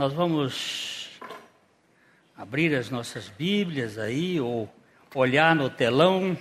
[0.00, 1.10] Nós vamos
[2.34, 4.66] abrir as nossas Bíblias aí, ou
[5.14, 6.38] olhar no telão,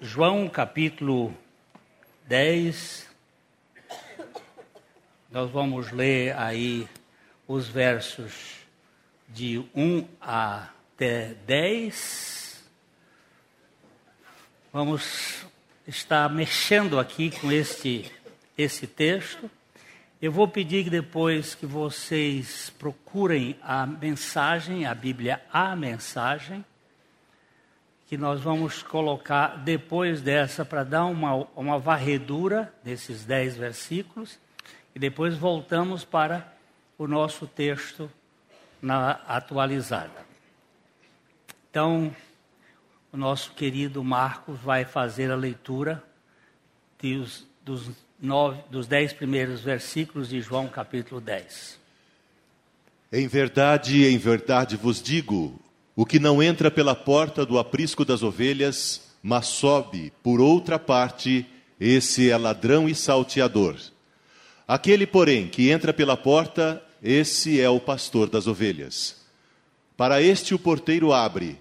[0.00, 1.32] João capítulo
[2.26, 3.08] 10.
[5.30, 6.88] Nós vamos ler aí
[7.46, 8.56] os versos
[9.28, 12.60] de 1 até 10.
[14.72, 15.46] Vamos
[15.86, 18.10] estar mexendo aqui com este,
[18.58, 19.48] esse texto.
[20.26, 26.64] Eu vou pedir que depois que vocês procurem a mensagem, a Bíblia, a mensagem,
[28.08, 34.36] que nós vamos colocar depois dessa para dar uma, uma varredura desses dez versículos
[34.96, 36.52] e depois voltamos para
[36.98, 38.10] o nosso texto
[38.82, 40.26] na atualizada.
[41.70, 42.12] Então,
[43.12, 46.02] o nosso querido Marcos vai fazer a leitura
[47.00, 48.05] dos, dos
[48.70, 51.78] dos dez primeiros versículos de João capítulo 10.
[53.12, 55.60] Em verdade, em verdade vos digo:
[55.94, 61.46] o que não entra pela porta do aprisco das ovelhas, mas sobe por outra parte,
[61.78, 63.76] esse é ladrão e salteador.
[64.66, 69.24] Aquele, porém, que entra pela porta, esse é o pastor das ovelhas.
[69.96, 71.58] Para este o porteiro abre,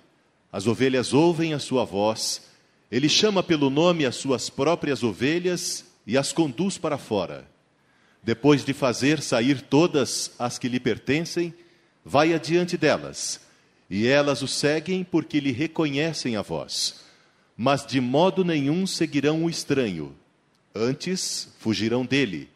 [0.51, 2.49] as ovelhas ouvem a sua voz,
[2.89, 7.47] ele chama pelo nome as suas próprias ovelhas e as conduz para fora.
[8.23, 11.53] Depois de fazer sair todas as que lhe pertencem,
[12.03, 13.39] vai adiante delas,
[13.89, 17.01] e elas o seguem porque lhe reconhecem a voz.
[17.55, 20.15] Mas de modo nenhum seguirão o estranho,
[20.73, 22.49] antes fugirão dele,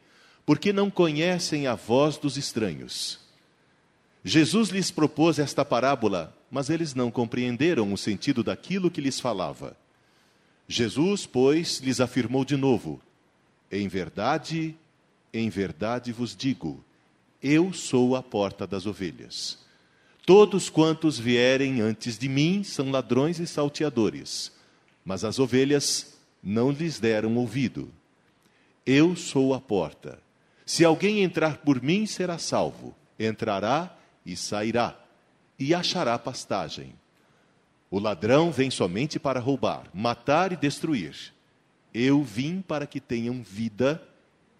[0.45, 3.19] porque não conhecem a voz dos estranhos.
[4.23, 9.77] Jesus lhes propôs esta parábola, mas eles não compreenderam o sentido daquilo que lhes falava.
[10.67, 13.01] Jesus, pois, lhes afirmou de novo:
[13.71, 14.75] em verdade,
[15.33, 16.83] em verdade vos digo:
[17.41, 19.59] eu sou a porta das ovelhas.
[20.25, 24.51] Todos quantos vierem antes de mim são ladrões e salteadores,
[25.05, 27.91] mas as ovelhas não lhes deram ouvido.
[28.85, 30.19] Eu sou a porta.
[30.65, 32.93] Se alguém entrar por mim, será salvo.
[33.17, 34.99] Entrará e sairá,
[35.57, 36.93] e achará pastagem.
[37.89, 41.33] O ladrão vem somente para roubar, matar e destruir.
[41.93, 44.01] Eu vim para que tenham vida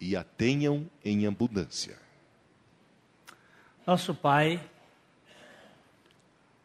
[0.00, 1.98] e a tenham em abundância.
[3.86, 4.60] Nosso Pai,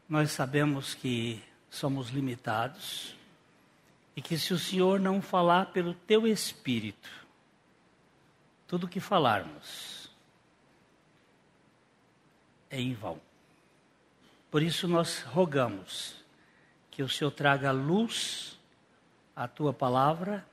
[0.07, 3.15] nós sabemos que somos limitados
[4.15, 7.09] e que se o Senhor não falar pelo teu espírito,
[8.67, 10.09] tudo que falarmos
[12.69, 13.19] é em vão.
[14.49, 16.15] Por isso nós rogamos
[16.89, 18.57] que o Senhor traga luz
[19.35, 20.45] à tua palavra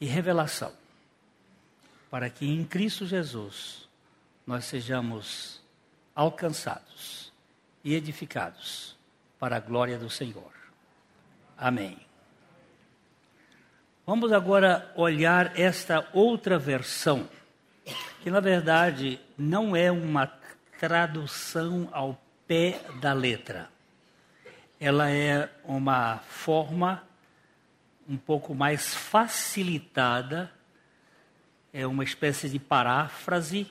[0.00, 0.72] e revelação,
[2.10, 3.88] para que em Cristo Jesus
[4.46, 5.60] nós sejamos
[6.14, 7.32] alcançados
[7.84, 8.96] e edificados
[9.38, 10.52] para a glória do Senhor.
[11.56, 11.98] Amém.
[14.06, 17.28] Vamos agora olhar esta outra versão,
[18.22, 20.30] que na verdade não é uma
[20.78, 23.68] tradução ao pé da letra.
[24.78, 27.02] Ela é uma forma
[28.08, 30.50] um pouco mais facilitada,
[31.72, 33.70] é uma espécie de paráfrase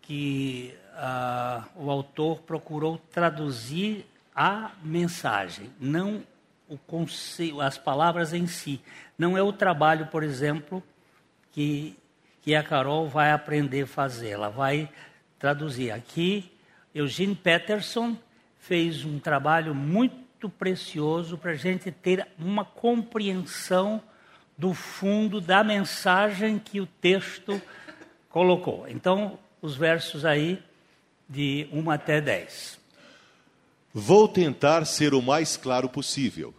[0.00, 6.22] que uh, o autor procurou traduzir a mensagem, não
[6.68, 8.80] o conceito, as palavras em si.
[9.18, 10.82] Não é o trabalho, por exemplo,
[11.50, 11.96] que,
[12.42, 14.30] que a Carol vai aprender a fazer.
[14.30, 14.88] Ela vai
[15.38, 15.90] traduzir.
[15.90, 16.52] Aqui,
[16.94, 18.16] Eugene Peterson
[18.58, 24.00] fez um trabalho muito muito precioso para a gente ter uma compreensão
[24.56, 27.60] do fundo da mensagem que o texto
[28.28, 28.86] colocou.
[28.88, 30.62] Então, os versos aí
[31.28, 32.78] de 1 até 10.
[33.92, 36.54] Vou tentar ser o mais claro possível.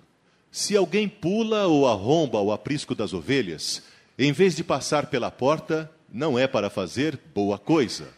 [0.51, 3.81] Se alguém pula ou arromba o aprisco das ovelhas,
[4.17, 8.09] em vez de passar pela porta, não é para fazer boa coisa.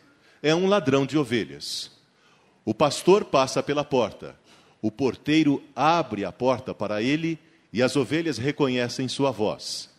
[0.41, 1.91] É um ladrão de ovelhas.
[2.65, 4.40] O pastor passa pela porta
[4.81, 7.37] o porteiro abre a porta para ele
[7.71, 9.89] e as ovelhas reconhecem sua voz.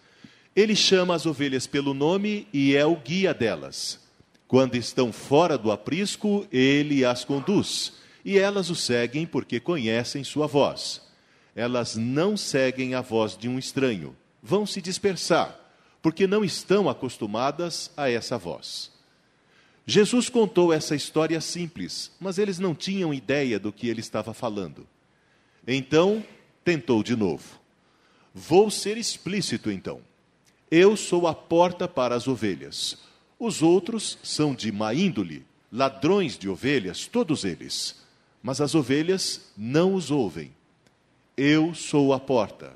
[0.54, 4.00] Ele chama as ovelhas pelo nome e é o guia delas.
[4.46, 10.46] Quando estão fora do aprisco, ele as conduz, e elas o seguem porque conhecem sua
[10.46, 11.00] voz.
[11.56, 15.58] Elas não seguem a voz de um estranho, vão se dispersar,
[16.02, 18.90] porque não estão acostumadas a essa voz.
[19.84, 24.86] Jesus contou essa história simples, mas eles não tinham ideia do que ele estava falando.
[25.66, 26.24] Então,
[26.64, 27.60] tentou de novo.
[28.34, 30.00] Vou ser explícito então.
[30.70, 32.96] Eu sou a porta para as ovelhas.
[33.38, 38.00] Os outros são de má índole, ladrões de ovelhas, todos eles.
[38.42, 40.52] Mas as ovelhas não os ouvem.
[41.36, 42.72] Eu sou a porta.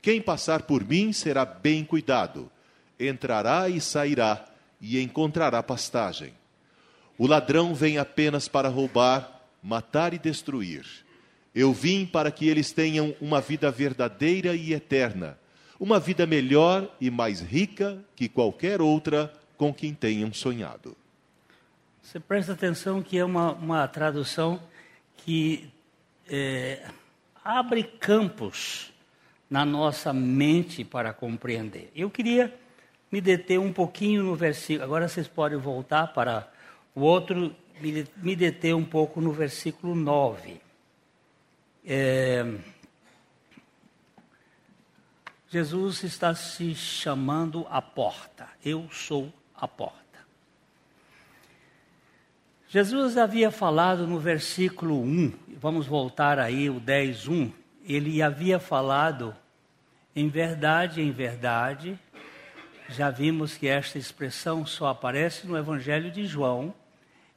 [0.00, 2.50] Quem passar por mim será bem cuidado.
[2.98, 4.44] Entrará e sairá
[4.80, 6.32] e encontrará pastagem.
[7.16, 10.84] O ladrão vem apenas para roubar, matar e destruir.
[11.54, 15.38] Eu vim para que eles tenham uma vida verdadeira e eterna,
[15.78, 20.96] uma vida melhor e mais rica que qualquer outra com quem tenham sonhado.
[22.02, 24.60] Você presta atenção que é uma, uma tradução
[25.18, 25.70] que
[26.28, 26.84] é,
[27.44, 28.92] abre campos
[29.48, 31.90] na nossa mente para compreender.
[31.94, 32.52] Eu queria
[33.10, 36.52] me deter um pouquinho no versículo, agora vocês podem voltar para
[36.94, 40.60] o outro, me, deter um pouco no versículo 9.
[41.84, 42.56] É,
[45.48, 48.48] Jesus está se chamando a porta.
[48.64, 50.02] Eu sou a porta.
[52.68, 57.52] Jesus havia falado no versículo 1, vamos voltar aí, o 10, 1.
[57.84, 59.32] Ele havia falado,
[60.16, 61.96] em verdade, em verdade,
[62.88, 66.74] já vimos que esta expressão só aparece no Evangelho de João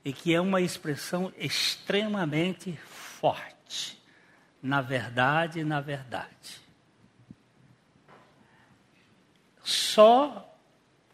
[0.08, 4.00] e que é uma expressão extremamente forte
[4.64, 6.62] na verdade, na verdade.
[9.62, 10.58] Só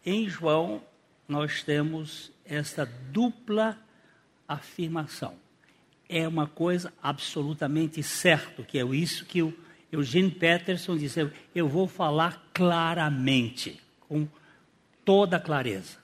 [0.06, 0.80] em João
[1.26, 3.76] nós temos esta dupla
[4.46, 5.34] afirmação.
[6.08, 9.52] É uma coisa absolutamente certa, que é isso que o
[9.90, 14.28] Eugene Peterson disse, eu vou falar claramente, com
[15.04, 16.03] toda clareza.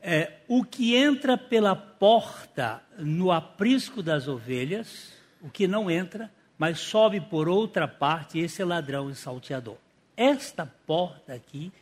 [0.00, 6.80] É, o que entra pela porta no aprisco das ovelhas o que não entra, mas
[6.80, 9.76] sobe por outra parte, esse é ladrão e salteador.
[10.16, 11.72] Esta porta aqui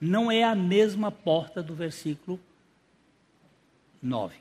[0.00, 2.38] não é a mesma porta do versículo
[4.02, 4.36] 9.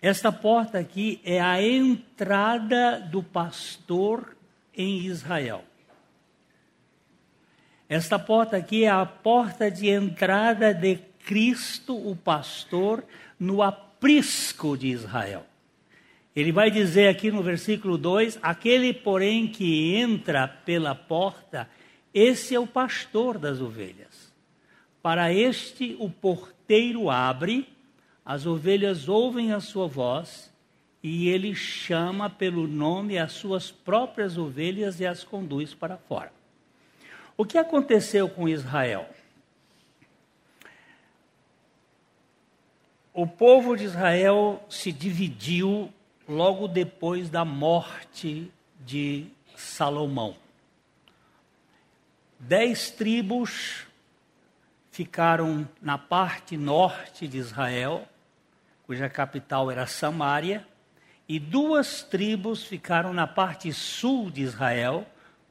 [0.00, 4.36] Esta porta aqui é a entrada do pastor
[4.72, 5.64] em Israel.
[7.88, 10.96] Esta porta aqui é a porta de entrada de
[11.28, 13.04] Cristo, o pastor,
[13.38, 15.44] no aprisco de Israel.
[16.34, 21.68] Ele vai dizer aqui no versículo 2: Aquele, porém, que entra pela porta,
[22.14, 24.32] esse é o pastor das ovelhas.
[25.02, 27.68] Para este o porteiro abre,
[28.24, 30.50] as ovelhas ouvem a sua voz,
[31.02, 36.32] e ele chama pelo nome as suas próprias ovelhas e as conduz para fora.
[37.36, 39.06] O que aconteceu com Israel?
[43.20, 45.92] O povo de Israel se dividiu
[46.28, 48.48] logo depois da morte
[48.86, 49.26] de
[49.56, 50.36] Salomão.
[52.38, 53.84] Dez tribos
[54.92, 58.06] ficaram na parte norte de Israel,
[58.86, 60.64] cuja capital era Samaria,
[61.28, 65.04] e duas tribos ficaram na parte sul de Israel,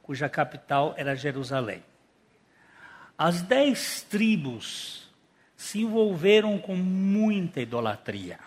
[0.03, 1.83] cuja capital era Jerusalém.
[3.17, 5.06] As dez tribos
[5.57, 8.39] se envolveram com muita idolatria.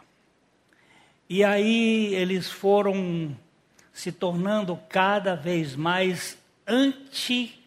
[1.29, 3.37] E aí eles foram
[3.93, 7.59] se tornando cada vez mais anti-Deus.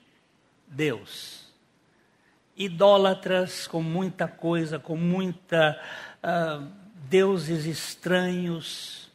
[2.55, 5.77] Idólatras com muita coisa, com muita
[6.23, 6.65] uh,
[7.09, 9.11] deuses estranhos.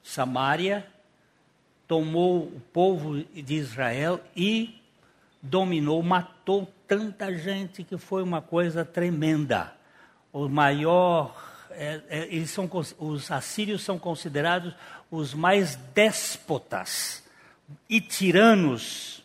[0.00, 0.86] Samaria,
[1.88, 4.80] tomou o povo de Israel e
[5.42, 9.74] dominou, matou tanta gente que foi uma coisa tremenda.
[10.32, 11.34] O maior,
[11.72, 14.72] é, é, eles são, os assírios são considerados
[15.10, 17.24] os mais déspotas
[17.88, 19.24] e tiranos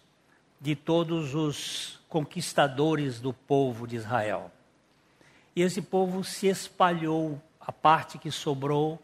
[0.60, 4.52] de todos os conquistadores do povo de Israel.
[5.56, 9.02] E esse povo se espalhou, a parte que sobrou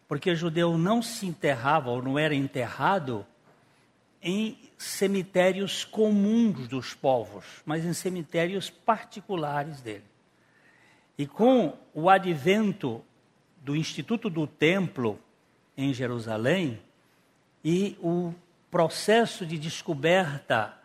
[0.07, 3.25] Porque judeu não se enterrava ou não era enterrado
[4.21, 10.05] em cemitérios comuns dos povos, mas em cemitérios particulares dele.
[11.17, 13.03] E com o advento
[13.63, 15.19] do Instituto do Templo
[15.77, 16.81] em Jerusalém
[17.65, 18.33] e o
[18.71, 20.77] processo de descoberta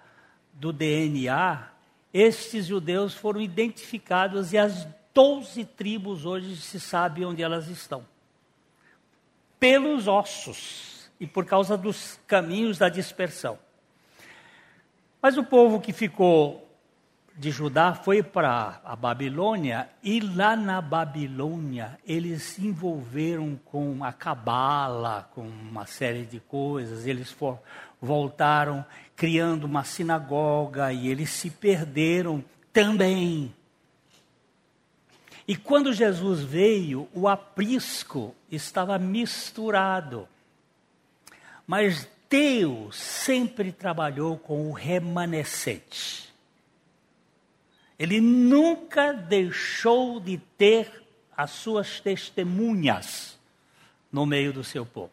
[0.53, 1.67] do DNA,
[2.13, 8.05] estes judeus foram identificados e as doze tribos hoje se sabe onde elas estão.
[9.59, 13.59] Pelos ossos e por causa dos caminhos da dispersão.
[15.21, 16.68] Mas o povo que ficou
[17.39, 24.11] de Judá foi para a Babilônia e lá na Babilônia eles se envolveram com a
[24.11, 27.07] cabala, com uma série de coisas.
[27.07, 27.57] Eles for,
[28.01, 28.83] voltaram
[29.15, 32.43] criando uma sinagoga e eles se perderam
[32.73, 33.55] também.
[35.47, 40.27] E quando Jesus veio, o aprisco estava misturado.
[41.65, 46.28] Mas Deus sempre trabalhou com o remanescente.
[47.99, 50.89] Ele nunca deixou de ter
[51.35, 53.37] as suas testemunhas
[54.09, 55.11] no meio do seu povo.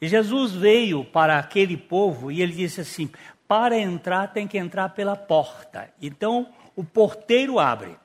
[0.00, 3.10] E Jesus veio para aquele povo e ele disse assim:
[3.48, 5.92] para entrar tem que entrar pela porta.
[6.00, 7.96] Então o porteiro abre.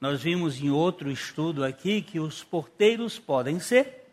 [0.00, 4.06] Nós vimos em outro estudo aqui que os porteiros podem ser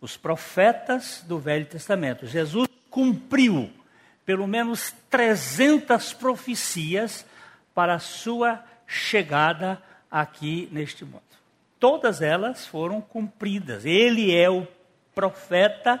[0.00, 2.26] os profetas do Velho Testamento.
[2.26, 3.70] Jesus cumpriu
[4.26, 7.24] pelo menos 300 profecias
[7.74, 11.22] para a sua chegada aqui neste mundo.
[11.78, 13.84] Todas elas foram cumpridas.
[13.86, 14.66] Ele é o
[15.14, 16.00] profeta,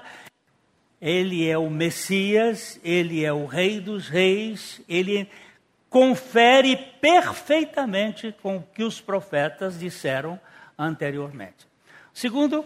[1.00, 5.30] ele é o Messias, ele é o Rei dos Reis, ele
[5.88, 10.38] confere perfeitamente com o que os profetas disseram
[10.78, 11.66] anteriormente.
[12.12, 12.64] Segundo,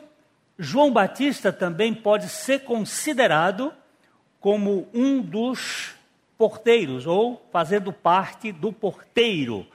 [0.58, 3.72] João Batista também pode ser considerado
[4.40, 5.94] como um dos
[6.36, 9.66] porteiros, ou fazendo parte do porteiro.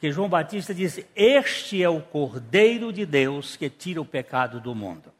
[0.00, 4.74] Que João Batista disse: Este é o Cordeiro de Deus que tira o pecado do
[4.74, 5.16] mundo.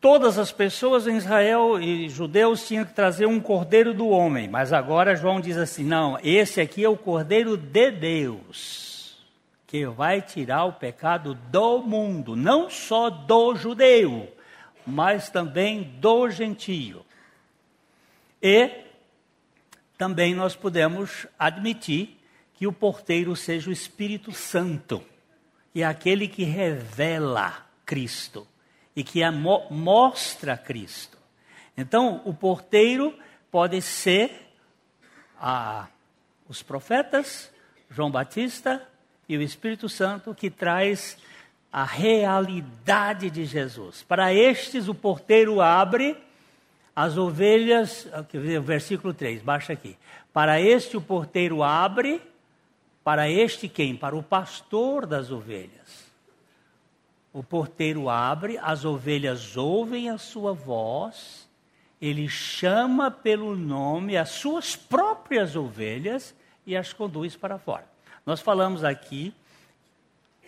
[0.00, 4.72] Todas as pessoas em Israel e judeus tinham que trazer um cordeiro do homem, mas
[4.72, 9.22] agora João diz assim: não, esse aqui é o cordeiro de Deus,
[9.66, 14.26] que vai tirar o pecado do mundo, não só do judeu,
[14.86, 17.04] mas também do gentio.
[18.42, 18.84] E
[19.98, 22.18] também nós podemos admitir
[22.54, 25.04] que o porteiro seja o Espírito Santo,
[25.72, 28.46] que é aquele que revela Cristo
[28.94, 29.20] e que
[29.70, 31.18] mostra Cristo.
[31.76, 33.14] Então, o porteiro
[33.50, 34.52] pode ser
[35.38, 35.88] a,
[36.48, 37.50] os profetas,
[37.90, 38.86] João Batista
[39.28, 41.16] e o Espírito Santo, que traz
[41.72, 44.02] a realidade de Jesus.
[44.02, 46.16] Para estes, o porteiro abre
[47.00, 48.06] as ovelhas,
[48.62, 49.96] versículo 3, baixa aqui.
[50.34, 52.20] Para este o porteiro abre,
[53.02, 53.96] para este quem?
[53.96, 56.12] Para o pastor das ovelhas.
[57.32, 61.48] O porteiro abre, as ovelhas ouvem a sua voz,
[62.02, 66.34] ele chama pelo nome as suas próprias ovelhas
[66.66, 67.86] e as conduz para fora.
[68.26, 69.32] Nós falamos aqui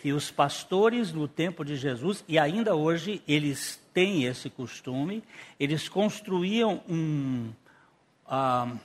[0.02, 5.22] que os pastores no tempo de Jesus, e ainda hoje eles têm esse costume,
[5.58, 7.52] eles construíam um,
[8.26, 8.78] uh,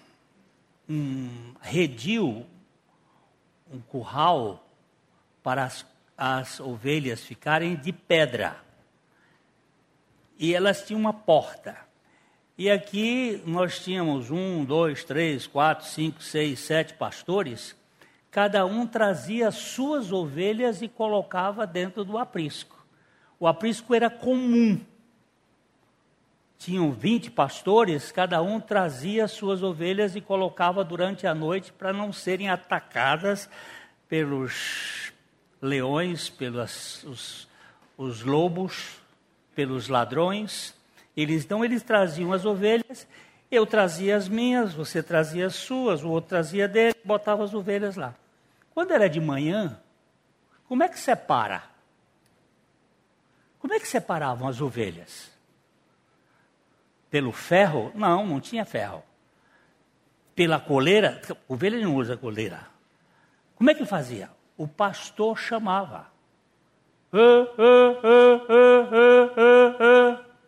[0.90, 1.30] um
[1.62, 2.46] redil,
[3.72, 4.68] um curral,
[5.44, 5.86] para as,
[6.18, 8.58] as ovelhas ficarem de pedra.
[10.38, 11.78] E elas tinham uma porta.
[12.58, 17.76] E aqui nós tínhamos um, dois, três, quatro, cinco, seis, sete pastores
[18.38, 22.86] cada um trazia suas ovelhas e colocava dentro do aprisco.
[23.40, 24.80] O aprisco era comum.
[26.58, 32.12] Tinham 20 pastores, cada um trazia suas ovelhas e colocava durante a noite para não
[32.12, 33.48] serem atacadas
[34.10, 35.14] pelos
[35.62, 37.48] leões, pelos os,
[37.98, 39.00] os lobos,
[39.56, 40.74] pelos ladrões.
[41.16, 43.08] Eles, então eles traziam as ovelhas,
[43.52, 47.96] eu trazia as minhas, você trazia as suas, o outro trazia dele, botava as ovelhas
[47.96, 48.16] lá.
[48.74, 49.80] Quando era de manhã,
[50.68, 51.64] como é que separa?
[53.60, 55.37] Como é que separavam as ovelhas?
[57.10, 57.92] Pelo ferro?
[57.96, 59.04] Não, não tinha ferro.
[60.36, 61.22] Pela coleira?
[61.48, 62.68] Ovelha não usa coleira.
[63.56, 64.30] Como é que fazia?
[64.58, 66.12] O pastor chamava.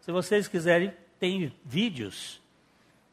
[0.02, 2.42] Se vocês quiserem, tem vídeos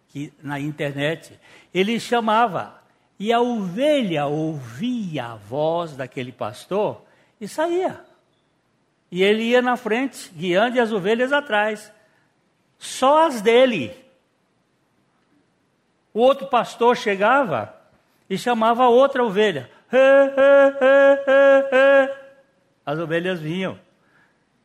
[0.09, 1.39] que, na internet.
[1.73, 2.83] Ele chamava.
[3.19, 7.03] E a ovelha ouvia a voz daquele pastor
[7.41, 8.05] e saía.
[9.11, 11.93] E ele ia na frente, guiando e as ovelhas atrás.
[12.79, 13.95] Só as dele.
[16.13, 17.75] O outro pastor chegava
[18.29, 19.71] e chamava a outra ovelha.
[22.85, 23.79] As ovelhas vinham.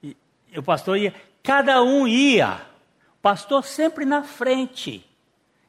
[0.04, 0.16] E
[0.56, 1.14] o pastor ia,
[1.44, 2.62] cada um ia.
[3.18, 5.06] O pastor sempre na frente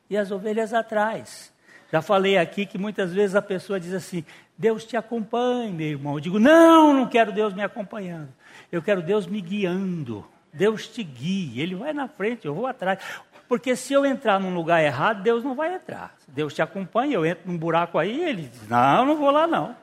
[0.08, 1.52] e as ovelhas atrás.
[1.90, 4.24] Já falei aqui que muitas vezes a pessoa diz assim:
[4.56, 6.14] Deus te acompanhe, meu irmão.
[6.14, 8.28] Eu digo: Não, não quero Deus me acompanhando.
[8.70, 10.26] Eu quero Deus me guiando.
[10.52, 11.60] Deus te guie.
[11.60, 12.98] Ele vai na frente, eu vou atrás.
[13.48, 16.14] Porque se eu entrar num lugar errado, Deus não vai entrar.
[16.28, 19.76] Deus te acompanha, eu entro num buraco aí, ele diz: Não, não vou lá não.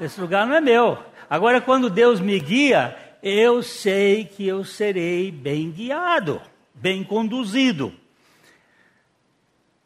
[0.00, 0.98] Esse lugar não é meu.
[1.28, 6.40] Agora, quando Deus me guia, eu sei que eu serei bem guiado,
[6.74, 7.92] bem conduzido.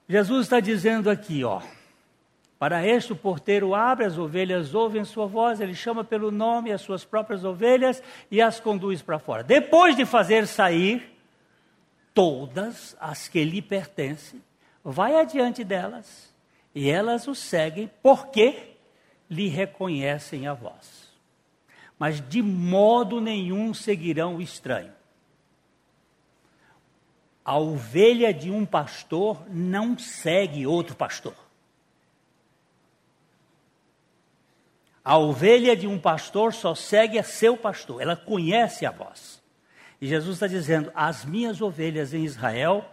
[0.08, 1.62] Jesus está dizendo aqui, ó.
[2.60, 6.82] Para este o porteiro abre, as ovelhas ouvem sua voz, ele chama pelo nome as
[6.82, 9.42] suas próprias ovelhas e as conduz para fora.
[9.42, 11.16] Depois de fazer sair
[12.12, 14.42] todas as que lhe pertencem,
[14.84, 16.34] vai adiante delas
[16.74, 18.74] e elas o seguem porque
[19.30, 21.14] lhe reconhecem a voz.
[21.98, 24.92] Mas de modo nenhum seguirão o estranho.
[27.42, 31.49] A ovelha de um pastor não segue outro pastor.
[35.04, 39.40] A ovelha de um pastor só segue a seu pastor, ela conhece a voz.
[40.00, 42.84] E Jesus está dizendo: As minhas ovelhas em Israel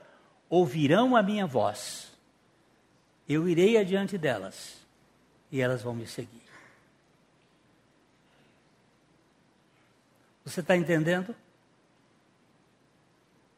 [0.50, 2.12] ouvirão a minha voz,
[3.28, 4.78] eu irei adiante delas
[5.52, 6.48] e elas vão me seguir.
[10.46, 11.36] Você está entendendo?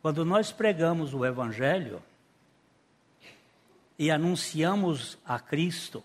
[0.02, 2.02] Quando nós pregamos o Evangelho
[3.98, 6.04] e anunciamos a Cristo,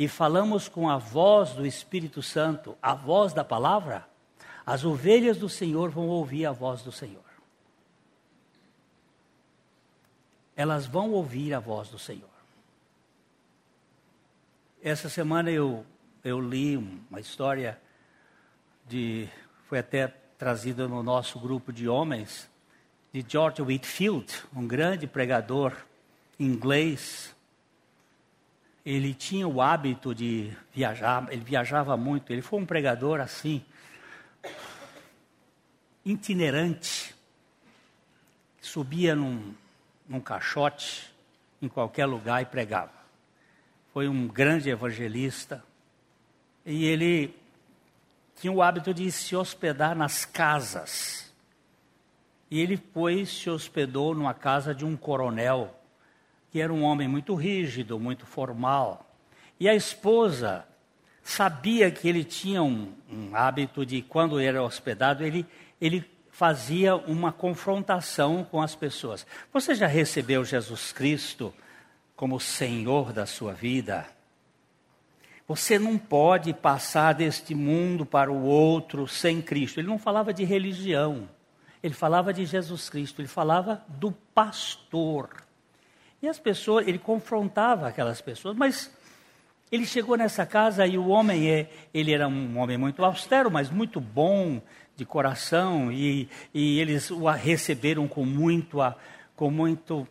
[0.00, 4.08] e falamos com a voz do Espírito Santo, a voz da palavra,
[4.64, 7.22] as ovelhas do Senhor vão ouvir a voz do Senhor.
[10.56, 12.30] Elas vão ouvir a voz do Senhor.
[14.82, 15.84] Essa semana eu,
[16.24, 17.78] eu li uma história
[18.88, 19.28] de.
[19.68, 20.08] Foi até
[20.38, 22.48] trazida no nosso grupo de homens,
[23.12, 25.76] de George Whitfield, um grande pregador
[26.38, 27.36] inglês
[28.84, 33.62] ele tinha o hábito de viajar, ele viajava muito, ele foi um pregador assim,
[36.04, 37.14] itinerante,
[38.60, 39.54] subia num,
[40.08, 41.10] num caixote
[41.60, 42.92] em qualquer lugar e pregava.
[43.92, 45.62] Foi um grande evangelista
[46.64, 47.34] e ele
[48.36, 51.30] tinha o hábito de se hospedar nas casas.
[52.50, 55.79] E ele, pois, se hospedou numa casa de um coronel
[56.50, 59.06] que era um homem muito rígido, muito formal.
[59.58, 60.64] E a esposa
[61.22, 65.46] sabia que ele tinha um, um hábito de, quando era hospedado, ele,
[65.80, 69.26] ele fazia uma confrontação com as pessoas.
[69.52, 71.54] Você já recebeu Jesus Cristo
[72.16, 74.06] como Senhor da sua vida?
[75.46, 79.80] Você não pode passar deste mundo para o outro sem Cristo.
[79.80, 81.28] Ele não falava de religião,
[81.82, 85.28] ele falava de Jesus Cristo, ele falava do pastor.
[86.22, 88.90] E as pessoas, ele confrontava aquelas pessoas, mas
[89.72, 93.70] ele chegou nessa casa e o homem é, ele era um homem muito austero, mas
[93.70, 94.60] muito bom
[94.96, 98.78] de coração e, e eles o receberam com muito,
[99.36, 100.06] com muito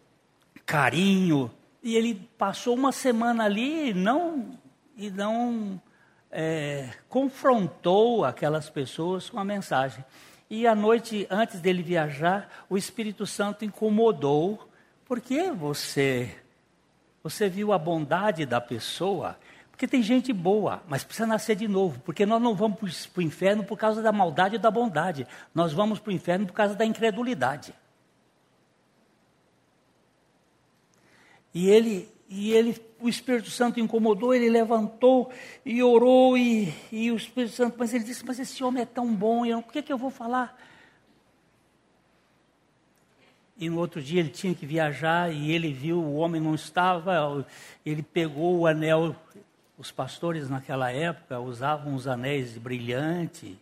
[0.66, 1.52] carinho.
[1.84, 4.58] E ele passou uma semana ali e não,
[4.98, 5.80] e não
[6.32, 10.04] é, confrontou aquelas pessoas com a mensagem.
[10.50, 14.69] E à noite, antes dele viajar, o Espírito Santo incomodou
[15.10, 16.38] por que você
[17.24, 19.40] você viu a bondade da pessoa?
[19.72, 22.00] Porque tem gente boa, mas precisa nascer de novo.
[22.02, 25.26] Porque nós não vamos para o inferno por causa da maldade e da bondade.
[25.54, 27.74] Nós vamos para o inferno por causa da incredulidade.
[31.56, 35.32] E ele, e ele, o Espírito Santo incomodou, ele levantou
[35.66, 39.12] e orou, e, e o Espírito Santo, mas ele disse, mas esse homem é tão
[39.12, 40.56] bom, o que, é que eu vou falar?
[43.60, 47.46] E no outro dia ele tinha que viajar e ele viu o homem não estava,
[47.86, 49.14] ele pegou o anel.
[49.78, 53.56] Os pastores naquela época usavam os anéis brilhantes,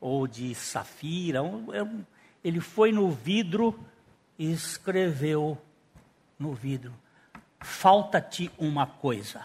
[0.00, 1.40] ou de safira.
[2.44, 3.78] Ele foi no vidro
[4.38, 5.58] e escreveu
[6.38, 6.92] no vidro:
[7.60, 9.44] Falta-te uma coisa.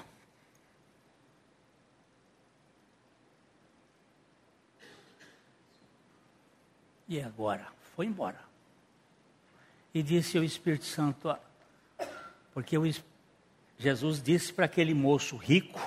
[7.08, 7.68] E agora?
[7.96, 8.45] Foi embora.
[9.96, 11.34] E disse o Espírito Santo,
[12.54, 12.84] porque o,
[13.78, 15.80] Jesus disse para aquele moço rico,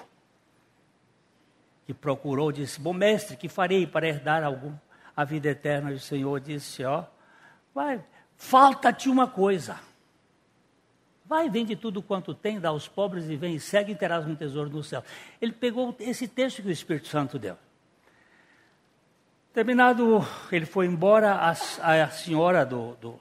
[1.85, 4.73] que procurou, disse: Bom mestre, que farei para herdar algum,
[5.15, 5.91] a vida eterna?
[5.91, 7.05] E o Senhor disse: Ó,
[7.75, 8.03] vai,
[8.35, 9.79] falta-te uma coisa.
[11.27, 14.71] Vai, vende tudo quanto tem, dá aos pobres e vem segue e terás um tesouro
[14.71, 15.05] no céu.
[15.39, 17.59] Ele pegou esse texto que o Espírito Santo deu.
[19.53, 23.21] Terminado, ele foi embora, a, a senhora do, do,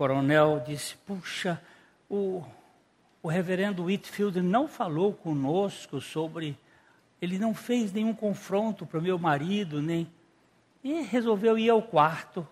[0.00, 1.60] coronel disse: Puxa,
[2.08, 2.42] o,
[3.22, 6.56] o reverendo Whitfield não falou conosco sobre.
[7.20, 10.10] Ele não fez nenhum confronto para o meu marido, nem.
[10.82, 12.48] E resolveu ir ao quarto.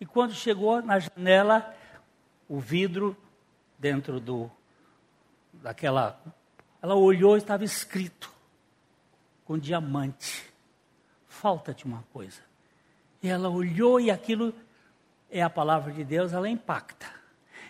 [0.00, 1.76] E quando chegou na janela,
[2.48, 3.14] o vidro
[3.78, 4.50] dentro do
[5.52, 6.18] daquela.
[6.80, 8.32] Ela olhou e estava escrito
[9.44, 10.48] com diamante
[11.38, 12.40] falta-te uma coisa.
[13.22, 14.52] E ela olhou e aquilo
[15.30, 17.06] é a palavra de Deus, ela impacta.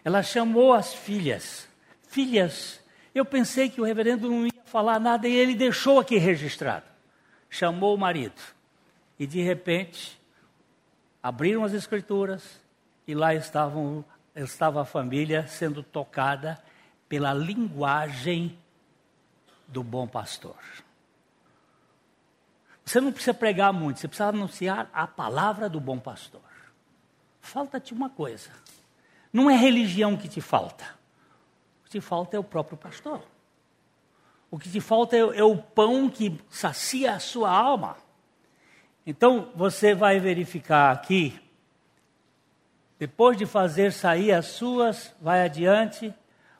[0.04, 1.68] Ela chamou as filhas.
[2.08, 2.80] Filhas,
[3.14, 6.86] eu pensei que o reverendo não ia falar nada e ele deixou aqui registrado.
[7.50, 8.40] Chamou o marido.
[9.18, 10.20] E de repente,
[11.22, 12.60] abriram as escrituras
[13.06, 16.62] e lá estavam, estava a família sendo tocada
[17.08, 18.56] pela linguagem
[19.66, 20.56] do bom pastor.
[22.84, 26.40] Você não precisa pregar muito, você precisa anunciar a palavra do bom pastor.
[27.40, 28.50] Falta-te uma coisa.
[29.32, 30.84] Não é religião que te falta.
[31.80, 33.22] O que te falta é o próprio pastor.
[34.50, 37.96] O que te falta é, é o pão que sacia a sua alma.
[39.06, 41.38] Então você vai verificar aqui,
[42.98, 46.12] depois de fazer sair as suas, vai adiante,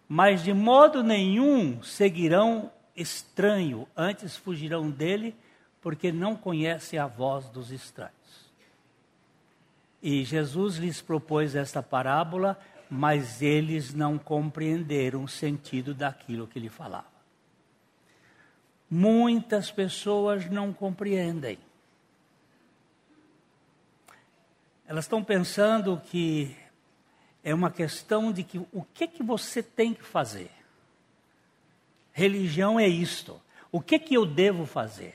[0.09, 5.37] mas de modo nenhum seguirão estranho, antes fugirão dele
[5.81, 8.48] porque não conhece a voz dos estranhos.
[10.03, 12.59] E Jesus lhes propôs esta parábola,
[12.89, 17.19] mas eles não compreenderam o sentido daquilo que ele falava.
[18.91, 21.59] Muitas pessoas não compreendem.
[24.87, 26.57] Elas estão pensando que
[27.45, 30.51] é uma questão de que o que que você tem que fazer?
[32.13, 33.41] Religião é isto.
[33.71, 35.15] O que que eu devo fazer?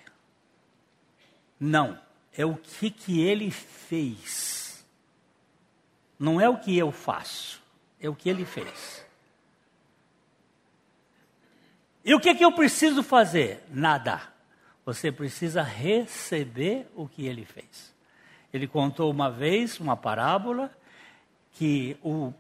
[1.60, 2.00] Não,
[2.38, 4.63] é o que, que ele fez.
[6.24, 7.62] Não é o que eu faço,
[8.00, 9.06] é o que ele fez.
[12.06, 13.62] E o que, que eu preciso fazer?
[13.70, 14.22] Nada.
[14.86, 17.94] Você precisa receber o que ele fez.
[18.54, 20.72] Ele contou uma vez uma parábola
[21.52, 22.34] que o,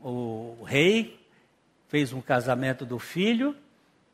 [0.00, 1.22] o rei
[1.88, 3.54] fez um casamento do filho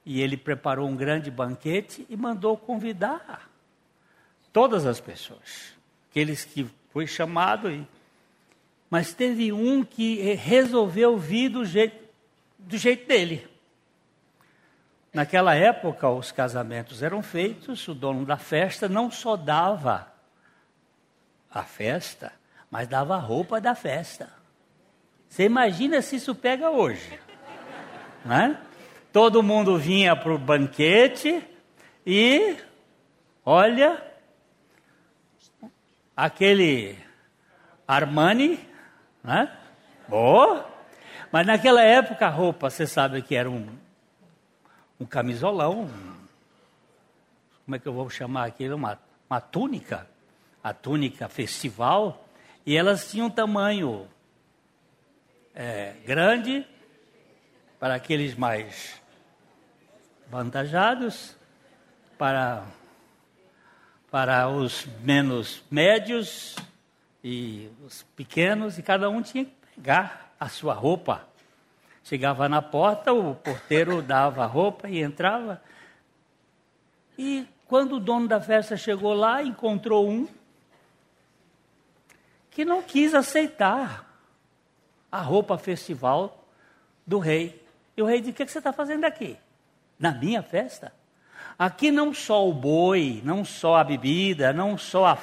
[0.04, 3.48] e ele preparou um grande banquete e mandou convidar
[4.52, 5.72] todas as pessoas,
[6.10, 7.70] aqueles que foi chamado.
[7.70, 7.84] E...
[8.88, 11.98] Mas teve um que resolveu vir do jeito,
[12.56, 13.46] do jeito dele.
[15.12, 20.12] Naquela época, os casamentos eram feitos, o dono da festa não só dava
[21.50, 22.32] a festa,
[22.70, 24.32] mas dava a roupa da festa.
[25.28, 27.18] Você imagina se isso pega hoje,
[28.24, 28.60] não é?
[29.12, 31.42] todo mundo vinha para o banquete
[32.04, 32.56] e,
[33.44, 34.02] olha,
[36.16, 36.98] aquele
[37.86, 38.58] Armani,
[39.22, 39.56] né?
[40.08, 40.70] Boa.
[41.32, 43.66] Mas naquela época a roupa, você sabe que era um,
[45.00, 45.90] um camisolão,
[47.64, 48.76] como é que eu vou chamar aquilo?
[48.76, 48.98] Uma,
[49.28, 50.06] uma túnica,
[50.62, 52.26] a túnica festival,
[52.64, 54.06] e elas tinham um tamanho
[55.54, 56.66] é, grande
[57.78, 59.00] para aqueles mais
[60.28, 61.36] avantajados,
[62.16, 62.64] para,
[64.14, 66.54] para os menos médios
[67.24, 71.26] e os pequenos, e cada um tinha que pegar a sua roupa.
[72.04, 75.60] Chegava na porta, o porteiro dava a roupa e entrava.
[77.18, 80.28] E quando o dono da festa chegou lá, encontrou um
[82.52, 84.08] que não quis aceitar
[85.10, 86.46] a roupa festival
[87.04, 87.66] do rei.
[87.96, 89.36] E o rei disse: O que você está fazendo aqui?
[89.98, 90.92] na minha festa.
[91.58, 95.18] Aqui não só o boi, não só a bebida, não só a,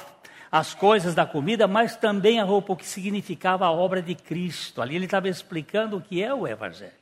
[0.50, 4.80] as coisas da comida, mas também a roupa, o que significava a obra de Cristo.
[4.80, 6.92] Ali ele estava explicando o que é o Evangelho.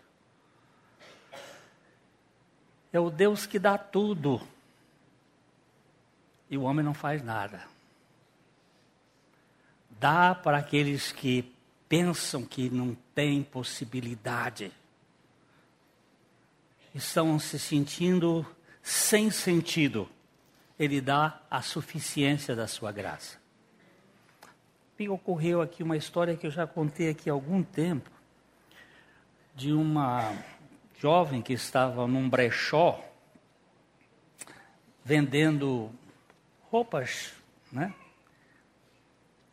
[2.92, 4.40] É o Deus que dá tudo.
[6.50, 7.62] e o homem não faz nada.
[9.90, 11.54] Dá para aqueles que
[11.88, 14.72] pensam que não tem possibilidade.
[16.92, 18.44] Estão se sentindo
[18.82, 20.08] sem sentido.
[20.78, 23.38] Ele dá a suficiência da sua graça.
[24.98, 28.10] Me ocorreu aqui uma história que eu já contei aqui há algum tempo,
[29.54, 30.32] de uma
[30.98, 33.02] jovem que estava num brechó
[35.04, 35.90] vendendo
[36.70, 37.32] roupas,
[37.72, 37.94] né?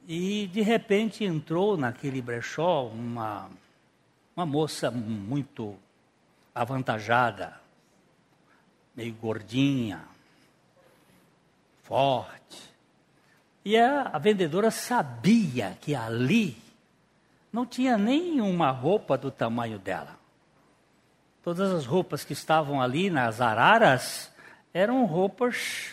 [0.08, 3.50] E de repente entrou naquele brechó uma,
[4.36, 5.78] uma moça muito
[6.54, 7.60] avantajada,
[8.98, 10.02] meio gordinha,
[11.84, 12.58] forte.
[13.64, 16.58] E a, a vendedora sabia que ali
[17.54, 20.18] não tinha nenhuma roupa do tamanho dela.
[21.44, 24.34] Todas as roupas que estavam ali nas araras
[24.74, 25.92] eram roupas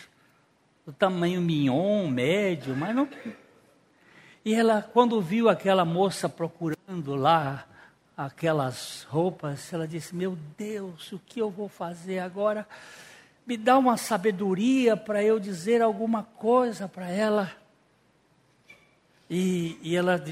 [0.85, 3.07] do tamanho mignon, médio, mas não.
[4.43, 7.65] E ela, quando viu aquela moça procurando lá
[8.17, 12.67] aquelas roupas, ela disse: Meu Deus, o que eu vou fazer agora?
[13.45, 17.51] Me dá uma sabedoria para eu dizer alguma coisa para ela.
[19.29, 20.23] E, e ela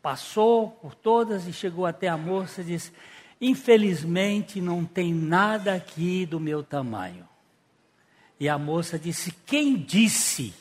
[0.00, 2.92] passou por todas e chegou até a moça e disse:
[3.40, 7.28] Infelizmente não tem nada aqui do meu tamanho.
[8.38, 10.54] E a moça disse: Quem disse?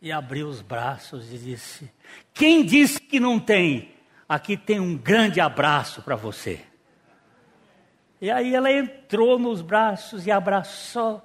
[0.00, 1.90] E abriu os braços e disse:
[2.32, 3.93] Quem disse que não tem?
[4.28, 6.64] Aqui tem um grande abraço para você.
[8.20, 11.22] E aí ela entrou nos braços e abraçou.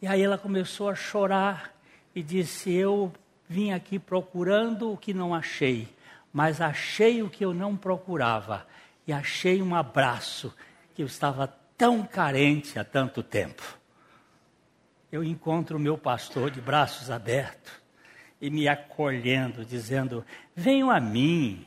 [0.00, 1.72] E aí ela começou a chorar
[2.14, 3.12] e disse: Eu
[3.48, 5.88] vim aqui procurando o que não achei,
[6.32, 8.66] mas achei o que eu não procurava.
[9.06, 10.54] E achei um abraço
[10.94, 13.82] que eu estava tão carente há tanto tempo
[15.12, 17.70] eu encontro o meu pastor de braços abertos
[18.40, 20.24] e me acolhendo, dizendo:
[20.56, 21.66] Venham a mim,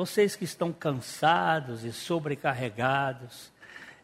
[0.00, 3.52] vocês que estão cansados e sobrecarregados,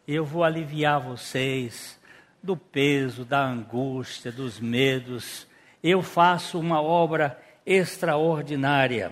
[0.07, 1.99] eu vou aliviar vocês
[2.41, 5.47] do peso, da angústia, dos medos.
[5.81, 9.11] Eu faço uma obra extraordinária.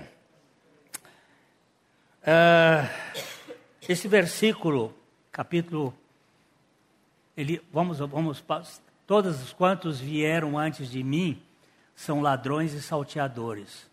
[2.24, 2.88] Ah,
[3.90, 4.96] esse versículo,
[5.32, 5.92] capítulo,
[7.36, 8.44] ele, vamos, vamos
[9.08, 11.42] Todos os quantos vieram antes de mim
[11.96, 13.90] são ladrões e salteadores,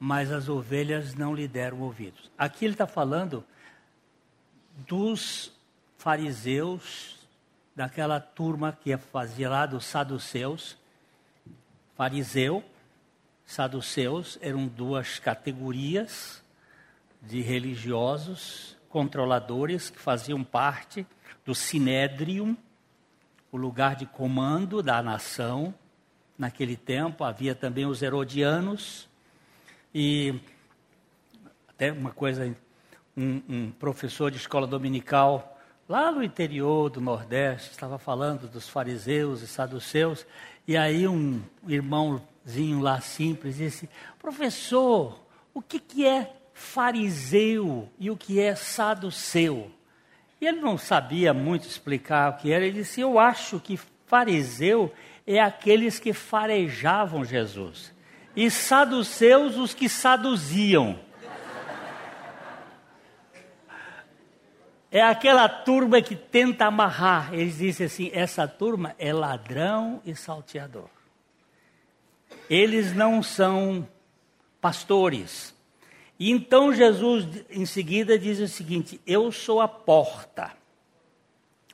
[0.00, 2.30] mas as ovelhas não lhe deram ouvidos.
[2.38, 3.44] Aqui ele está falando
[4.88, 5.52] dos
[5.98, 7.18] fariseus,
[7.76, 10.78] daquela turma que fazia lá dos saduceus.
[11.94, 12.64] Fariseu,
[13.44, 16.42] saduceus eram duas categorias
[17.20, 21.06] de religiosos controladores que faziam parte
[21.44, 22.56] do sinédrio
[23.52, 25.74] o lugar de comando da nação.
[26.38, 29.09] Naquele tempo havia também os herodianos
[29.94, 30.40] e
[31.68, 32.54] até uma coisa,
[33.16, 39.42] um, um professor de escola dominical lá no interior do Nordeste estava falando dos fariseus
[39.42, 40.24] e saduceus
[40.66, 45.20] e aí um irmãozinho lá simples disse: professor,
[45.52, 49.70] o que, que é fariseu e o que é saduceu?
[50.40, 52.64] E ele não sabia muito explicar o que era.
[52.64, 54.92] Ele disse: Eu acho que fariseu
[55.26, 57.92] é aqueles que farejavam Jesus,
[58.34, 60.98] e saduceus os que saduziam.
[64.92, 67.32] É aquela turma que tenta amarrar.
[67.32, 70.88] Eles dizem assim: essa turma é ladrão e salteador.
[72.48, 73.88] Eles não são
[74.60, 75.54] pastores,
[76.20, 80.59] e então Jesus, em seguida, diz o seguinte: Eu sou a porta.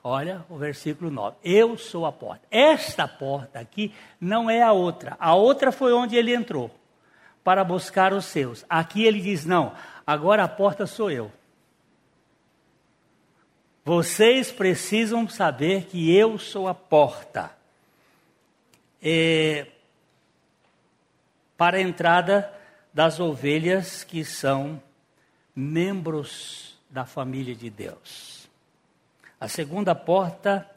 [0.09, 1.37] Olha o versículo 9.
[1.43, 2.47] Eu sou a porta.
[2.49, 5.17] Esta porta aqui não é a outra.
[5.19, 6.71] A outra foi onde ele entrou
[7.43, 8.65] para buscar os seus.
[8.71, 9.75] Aqui ele diz: Não,
[10.07, 11.33] agora a porta sou eu.
[13.85, 17.51] Vocês precisam saber que eu sou a porta.
[19.03, 19.67] É,
[21.57, 22.49] para a entrada
[22.95, 24.81] das ovelhas que são
[25.53, 28.36] membros da família de Deus.
[29.39, 30.69] A segunda porta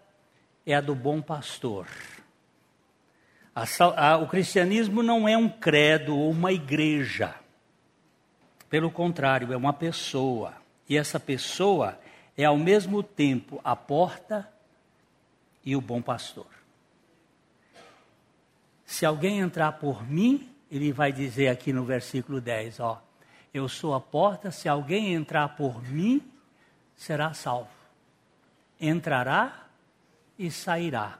[0.66, 1.88] é a do bom pastor.
[3.56, 3.64] A,
[3.96, 7.36] a, o cristianismo não é um credo ou uma igreja.
[8.70, 10.54] Pelo contrário, é uma pessoa.
[10.88, 12.00] E essa pessoa
[12.38, 14.52] é ao mesmo tempo a porta
[15.64, 16.48] e o bom pastor.
[18.86, 23.02] Se alguém entrar por mim, ele vai dizer aqui no versículo 10, ó,
[23.54, 26.22] eu sou a porta, se alguém entrar por mim,
[26.96, 27.79] será salvo.
[28.80, 29.68] Entrará
[30.38, 31.20] e sairá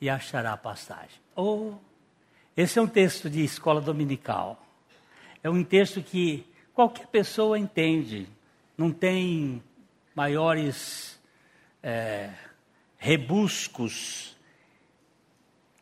[0.00, 1.20] e achará pastagem.
[1.34, 1.74] Oh,
[2.56, 4.60] esse é um texto de escola dominical.
[5.42, 8.28] É um texto que qualquer pessoa entende,
[8.76, 9.62] não tem
[10.14, 11.18] maiores
[11.82, 12.30] é,
[12.98, 14.36] rebuscos.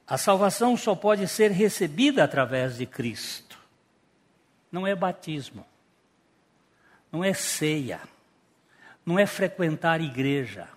[0.06, 3.58] A salvação só pode ser recebida através de Cristo.
[4.70, 5.66] Não é batismo,
[7.10, 8.00] não é ceia,
[9.04, 10.68] não é frequentar igreja,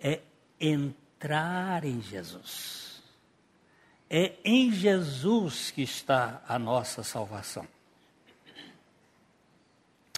[0.00, 0.20] é
[0.60, 3.02] entrar em Jesus.
[4.10, 7.66] É em Jesus que está a nossa salvação.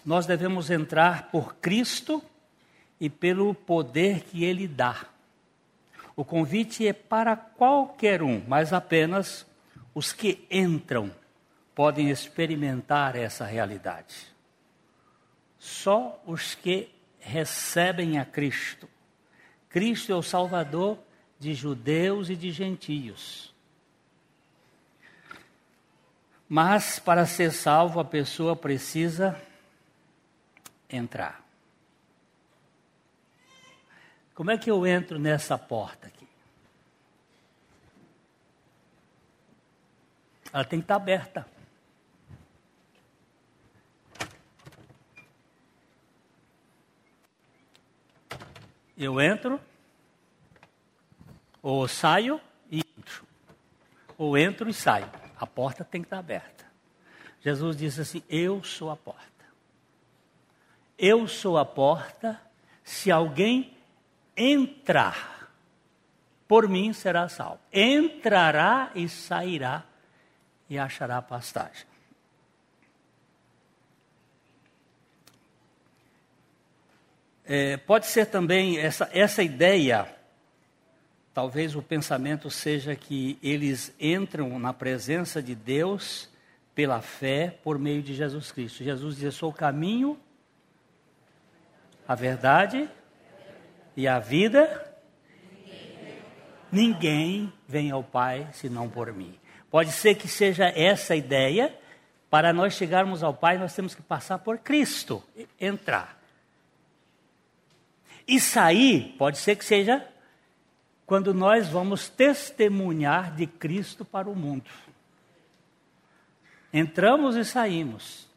[0.05, 2.23] Nós devemos entrar por Cristo
[3.01, 5.07] e pelo poder que Ele dá.
[6.15, 9.47] O convite é para qualquer um, mas apenas
[9.95, 11.11] os que entram
[11.75, 14.15] podem experimentar essa realidade.
[15.59, 16.89] Só os que
[17.19, 18.89] recebem a Cristo.
[19.71, 20.99] Cristo é o Salvador
[21.39, 23.55] de judeus e de gentios.
[26.49, 29.41] Mas para ser salvo, a pessoa precisa
[30.89, 31.43] entrar.
[34.35, 36.27] Como é que eu entro nessa porta aqui?
[40.53, 41.47] Ela tem que estar aberta.
[49.01, 49.59] Eu entro,
[51.63, 52.39] ou saio
[52.71, 53.25] e entro.
[54.19, 55.11] Ou entro e saio.
[55.39, 56.67] A porta tem que estar aberta.
[57.41, 59.47] Jesus disse assim: Eu sou a porta.
[60.99, 62.39] Eu sou a porta.
[62.85, 63.75] Se alguém
[64.37, 65.51] entrar,
[66.47, 67.61] por mim será salvo.
[67.73, 69.83] Entrará e sairá
[70.69, 71.87] e achará pastagem.
[77.53, 80.07] É, pode ser também essa, essa ideia,
[81.35, 86.29] talvez o pensamento seja que eles entram na presença de Deus
[86.77, 88.85] pela fé por meio de Jesus Cristo.
[88.85, 90.17] Jesus diz: Eu sou o caminho,
[92.07, 92.89] a verdade
[93.97, 94.89] e a vida.
[96.71, 99.35] Ninguém vem ao Pai senão por mim.
[99.69, 101.77] Pode ser que seja essa a ideia.
[102.31, 105.21] Para nós chegarmos ao Pai, nós temos que passar por Cristo,
[105.61, 106.20] entrar.
[108.31, 110.07] E sair, pode ser que seja
[111.05, 114.71] quando nós vamos testemunhar de Cristo para o mundo.
[116.73, 118.29] Entramos e saímos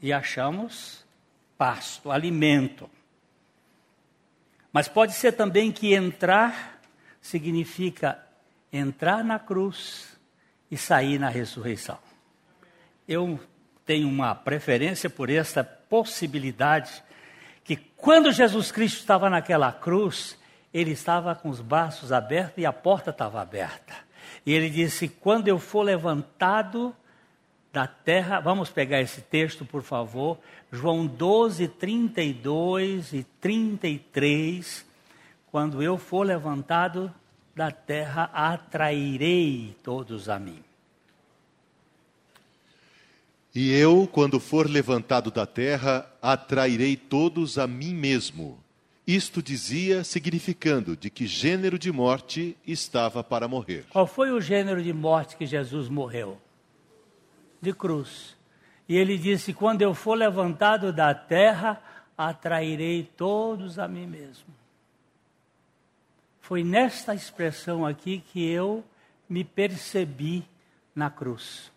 [0.00, 1.04] e achamos
[1.58, 2.88] pasto, alimento.
[4.72, 6.80] Mas pode ser também que entrar
[7.20, 8.18] significa
[8.72, 10.18] entrar na cruz
[10.70, 11.98] e sair na ressurreição.
[13.06, 13.38] Eu
[13.84, 17.04] tenho uma preferência por essa possibilidade
[17.64, 20.38] que quando Jesus Cristo estava naquela cruz,
[20.72, 23.94] ele estava com os braços abertos e a porta estava aberta.
[24.44, 26.94] E ele disse: Quando eu for levantado
[27.72, 30.38] da terra, vamos pegar esse texto, por favor,
[30.70, 34.84] João 12, 32 e 33.
[35.50, 37.12] Quando eu for levantado
[37.54, 40.62] da terra, atrairei todos a mim.
[43.54, 48.58] E eu, quando for levantado da terra, atrairei todos a mim mesmo.
[49.06, 53.84] Isto dizia, significando de que gênero de morte estava para morrer.
[53.90, 56.40] Qual foi o gênero de morte que Jesus morreu?
[57.60, 58.36] De cruz.
[58.88, 61.82] E ele disse: Quando eu for levantado da terra,
[62.16, 64.46] atrairei todos a mim mesmo.
[66.40, 68.82] Foi nesta expressão aqui que eu
[69.28, 70.42] me percebi
[70.94, 71.72] na cruz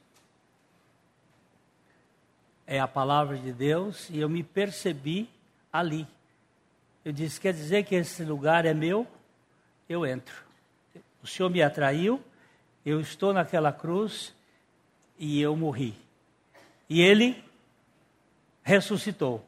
[2.67, 5.30] é a palavra de Deus e eu me percebi
[5.71, 6.08] ali.
[7.04, 9.08] Eu disse: quer dizer que esse lugar é meu?
[9.88, 10.43] Eu entro.
[11.21, 12.21] O Senhor me atraiu,
[12.86, 14.34] eu estou naquela cruz
[15.17, 15.95] e eu morri.
[16.89, 17.43] E Ele
[18.63, 19.43] ressuscitou.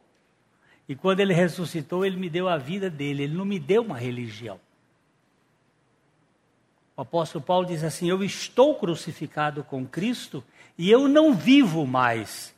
[0.87, 3.97] E quando Ele ressuscitou, Ele me deu a vida dele, Ele não me deu uma
[3.97, 4.59] religião.
[6.95, 10.43] O apóstolo Paulo diz assim: Eu estou crucificado com Cristo
[10.77, 12.55] e eu não vivo mais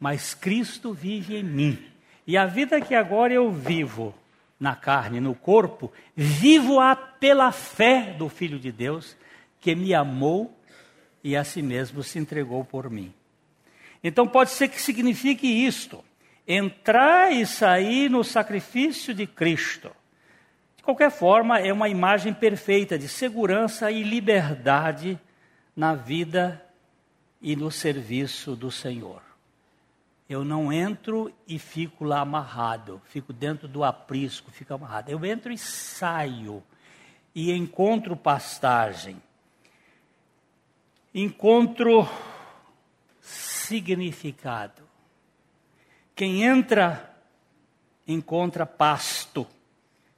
[0.00, 1.78] mas Cristo vive em mim.
[2.26, 4.14] E a vida que agora eu vivo
[4.58, 9.16] na carne, no corpo, vivo-a pela fé do Filho de Deus,
[9.60, 10.58] que me amou
[11.22, 13.12] e a si mesmo se entregou por mim.
[14.02, 16.02] Então pode ser que signifique isto:
[16.48, 19.90] entrar e sair no sacrifício de Cristo.
[20.76, 25.20] De qualquer forma, é uma imagem perfeita de segurança e liberdade
[25.76, 26.64] na vida
[27.40, 29.29] e no serviço do Senhor.
[30.30, 35.10] Eu não entro e fico lá amarrado, fico dentro do aprisco, fico amarrado.
[35.10, 36.62] Eu entro e saio.
[37.34, 39.20] e encontro pastagem.
[41.12, 42.08] Encontro
[43.20, 44.82] significado.
[46.14, 47.12] Quem entra,
[48.06, 49.44] encontra pasto.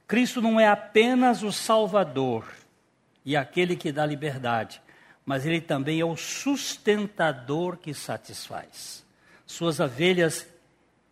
[0.07, 2.45] Cristo não é apenas o Salvador
[3.25, 4.79] e aquele que dá liberdade,
[5.25, 9.02] mas ele também é o sustentador que satisfaz.
[9.53, 10.47] Suas ovelhas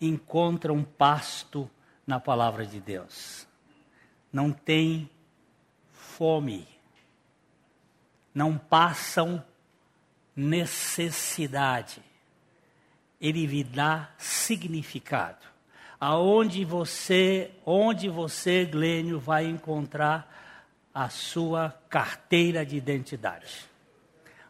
[0.02, 1.70] encontram pasto
[2.08, 3.48] na palavra de Deus.
[4.34, 5.08] Não tem
[5.92, 6.68] fome.
[8.34, 9.46] Não passam
[10.36, 12.02] necessidade.
[13.22, 15.46] Ele lhe dá significado.
[16.00, 23.70] Aonde você, onde você, Glênio, vai encontrar a sua carteira de identidade?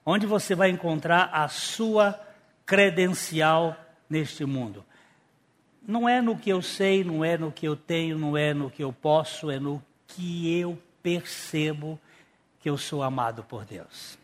[0.05, 2.30] Onde você vai encontrar a sua
[2.71, 3.75] credencial
[4.09, 4.85] neste mundo?
[5.85, 8.71] Não é no que eu sei, não é no que eu tenho, não é no
[8.71, 11.99] que eu posso, é no que eu percebo
[12.61, 14.17] que eu sou amado por Deus.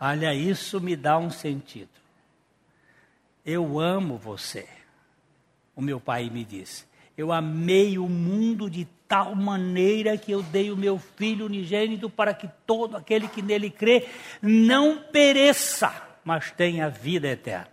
[0.00, 1.90] Olha, isso me dá um sentido.
[3.44, 4.66] Eu amo você.
[5.76, 6.86] O meu pai me disse.
[7.14, 12.32] Eu amei o mundo de tal maneira que eu dei o meu filho unigênito para
[12.32, 14.08] que todo aquele que nele crê
[14.40, 15.92] não pereça,
[16.24, 17.71] mas tenha vida eterna.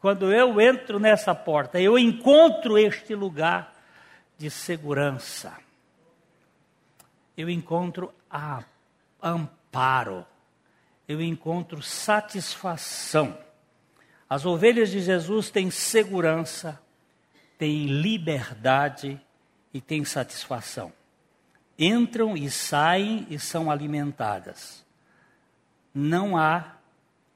[0.00, 3.74] Quando eu entro nessa porta, eu encontro este lugar
[4.36, 5.56] de segurança.
[7.36, 8.14] Eu encontro
[9.20, 10.24] amparo.
[11.06, 13.36] Eu encontro satisfação.
[14.30, 16.80] As ovelhas de Jesus têm segurança,
[17.56, 19.20] têm liberdade
[19.72, 20.92] e têm satisfação.
[21.76, 24.84] Entram e saem e são alimentadas.
[25.94, 26.76] Não há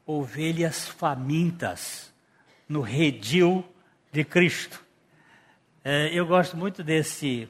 [0.06, 2.11] ovelhas famintas
[2.72, 3.62] no redil
[4.10, 4.82] de Cristo.
[5.84, 7.46] É, eu gosto muito desse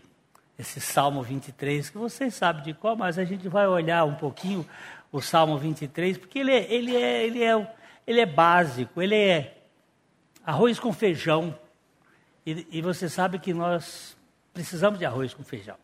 [0.58, 4.66] esse Salmo 23, que vocês sabem de qual, mas a gente vai olhar um pouquinho
[5.10, 7.74] o Salmo 23, porque ele é, ele é, ele é,
[8.06, 9.58] ele é básico, ele é
[10.44, 11.56] arroz com feijão.
[12.44, 14.16] E, e você sabe que nós
[14.52, 15.76] precisamos de arroz com feijão.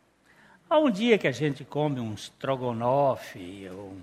[0.69, 4.03] Há um dia que a gente come um strogonofe, ou um,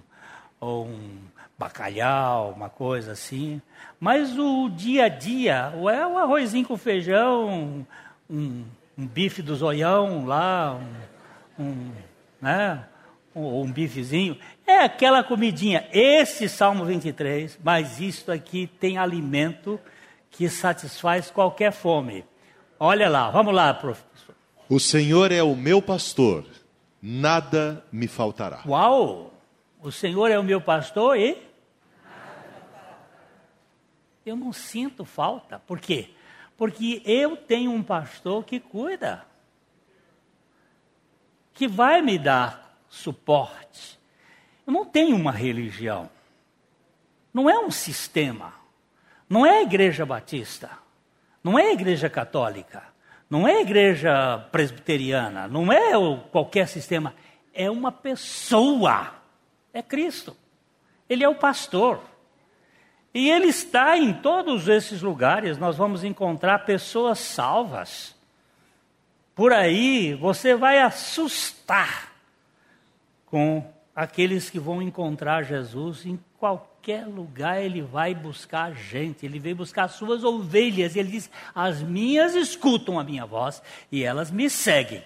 [0.66, 1.20] ou um
[1.57, 3.61] bacalhau, uma coisa assim.
[3.99, 7.86] Mas o dia a dia, é o arrozinho com feijão,
[8.30, 8.66] um,
[8.97, 10.80] um bife do zoião lá,
[11.59, 11.91] um, um
[12.41, 12.84] né?
[13.34, 15.88] ou um bifezinho, é aquela comidinha.
[15.91, 19.80] Esse Salmo 23, mas isto aqui tem alimento
[20.32, 22.24] que satisfaz qualquer fome.
[22.80, 24.36] Olha lá, vamos lá, professor.
[24.70, 26.45] O Senhor é o meu pastor,
[27.01, 28.61] nada me faltará.
[28.66, 29.34] Uau!
[29.86, 31.38] O Senhor é o meu pastor e?
[34.25, 35.59] Eu não sinto falta.
[35.59, 36.09] Por quê?
[36.57, 39.23] Porque eu tenho um pastor que cuida,
[41.53, 43.99] que vai me dar suporte.
[44.65, 46.09] Eu não tenho uma religião,
[47.31, 48.55] não é um sistema,
[49.29, 50.71] não é a igreja batista,
[51.43, 52.81] não é a igreja católica,
[53.29, 55.91] não é a igreja presbiteriana, não é
[56.31, 57.13] qualquer sistema,
[57.53, 59.14] é uma pessoa
[59.76, 60.36] é Cristo.
[61.09, 62.01] Ele é o pastor.
[63.13, 68.15] E ele está em todos esses lugares, nós vamos encontrar pessoas salvas.
[69.36, 72.13] Por aí você vai assustar
[73.26, 79.55] com aqueles que vão encontrar Jesus em qualquer lugar ele vai buscar gente, ele veio
[79.55, 83.61] buscar suas ovelhas, e ele diz: As minhas escutam a minha voz
[83.91, 85.03] e elas me seguem,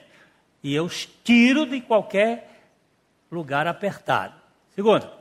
[0.64, 0.88] e eu
[1.24, 2.64] tiro de qualquer
[3.32, 4.39] lugar apertado.
[4.80, 5.12] Segundo,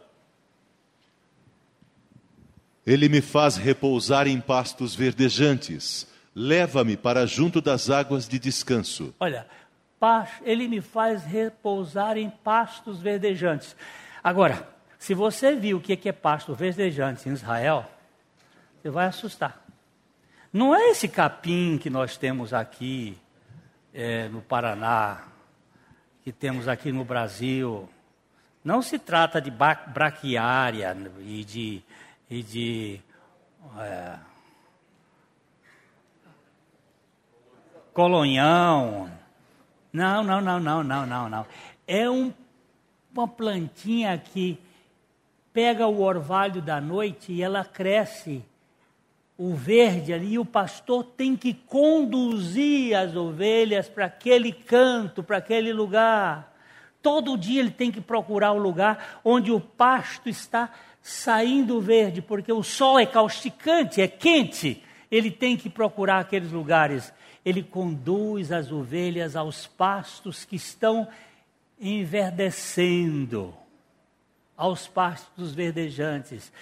[2.87, 9.13] ele me faz repousar em pastos verdejantes, leva-me para junto das águas de descanso.
[9.19, 9.49] Olha,
[10.45, 13.75] ele me faz repousar em pastos verdejantes.
[14.23, 14.65] Agora,
[14.97, 17.85] se você viu o que é pasto verdejante em Israel,
[18.81, 19.67] você vai assustar.
[20.53, 23.19] Não é esse capim que nós temos aqui
[23.93, 25.25] é, no Paraná,
[26.23, 27.89] que temos aqui no Brasil,
[28.69, 31.83] não se trata de braquiária e de,
[32.29, 33.01] e de
[33.79, 34.19] é,
[37.95, 39.11] colonhão.
[39.91, 41.47] Não, não, não, não, não, não, não.
[41.87, 42.31] É um,
[43.11, 44.61] uma plantinha que
[45.51, 48.45] pega o orvalho da noite e ela cresce
[49.39, 55.73] o verde ali, o pastor tem que conduzir as ovelhas para aquele canto, para aquele
[55.73, 56.58] lugar.
[57.09, 62.53] Todo dia ele tem que procurar o lugar onde o pasto está saindo verde, porque
[62.53, 64.85] o sol é causticante, é quente.
[65.11, 67.11] Ele tem que procurar aqueles lugares.
[67.43, 71.09] Ele conduz as ovelhas aos pastos que estão
[71.81, 73.55] enverdecendo
[74.55, 76.53] aos pastos verdejantes,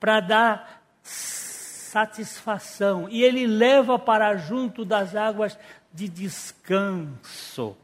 [0.00, 5.56] para dar satisfação, e ele leva para junto das águas
[5.94, 7.76] de descanso.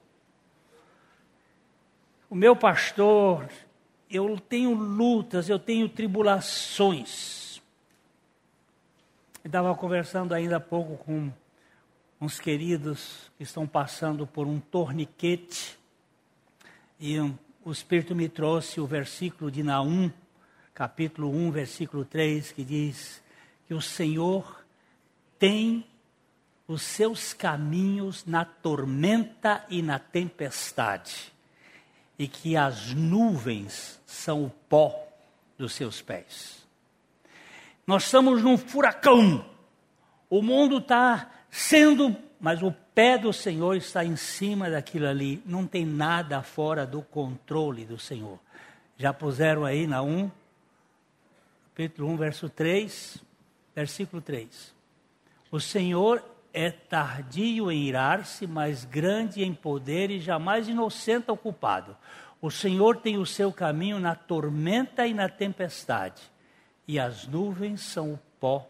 [2.30, 3.48] O meu pastor,
[4.10, 7.62] eu tenho lutas, eu tenho tribulações.
[9.44, 11.32] Estava conversando ainda há pouco com
[12.20, 15.78] uns queridos que estão passando por um torniquete
[17.00, 20.10] e um, o Espírito me trouxe o versículo de Naum,
[20.74, 23.22] capítulo 1, versículo 3, que diz
[23.68, 24.64] que o Senhor
[25.38, 25.86] tem
[26.66, 31.32] os seus caminhos na tormenta e na tempestade,
[32.18, 35.06] e que as nuvens são o pó
[35.56, 36.66] dos seus pés.
[37.86, 39.44] Nós estamos num furacão,
[40.28, 45.66] o mundo está sendo, mas o pé do Senhor está em cima daquilo ali, não
[45.66, 48.38] tem nada fora do controle do Senhor.
[48.96, 50.30] Já puseram aí na 1,
[51.70, 53.18] capítulo 1, verso 3,
[53.74, 54.74] versículo 3.
[55.50, 56.22] O Senhor
[56.59, 61.96] é tardio em irar-se, mas grande em poder e jamais inocente ao culpado.
[62.40, 66.20] O Senhor tem o seu caminho na tormenta e na tempestade,
[66.86, 68.68] e as nuvens são o pó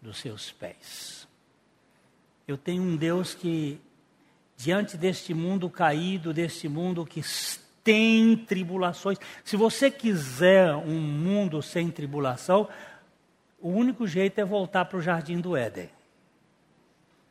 [0.00, 1.26] dos seus pés.
[2.46, 3.80] Eu tenho um Deus que,
[4.56, 7.22] diante deste mundo caído, deste mundo que
[7.82, 12.68] tem tribulações, se você quiser um mundo sem tribulação,
[13.58, 15.95] o único jeito é voltar para o jardim do Éden.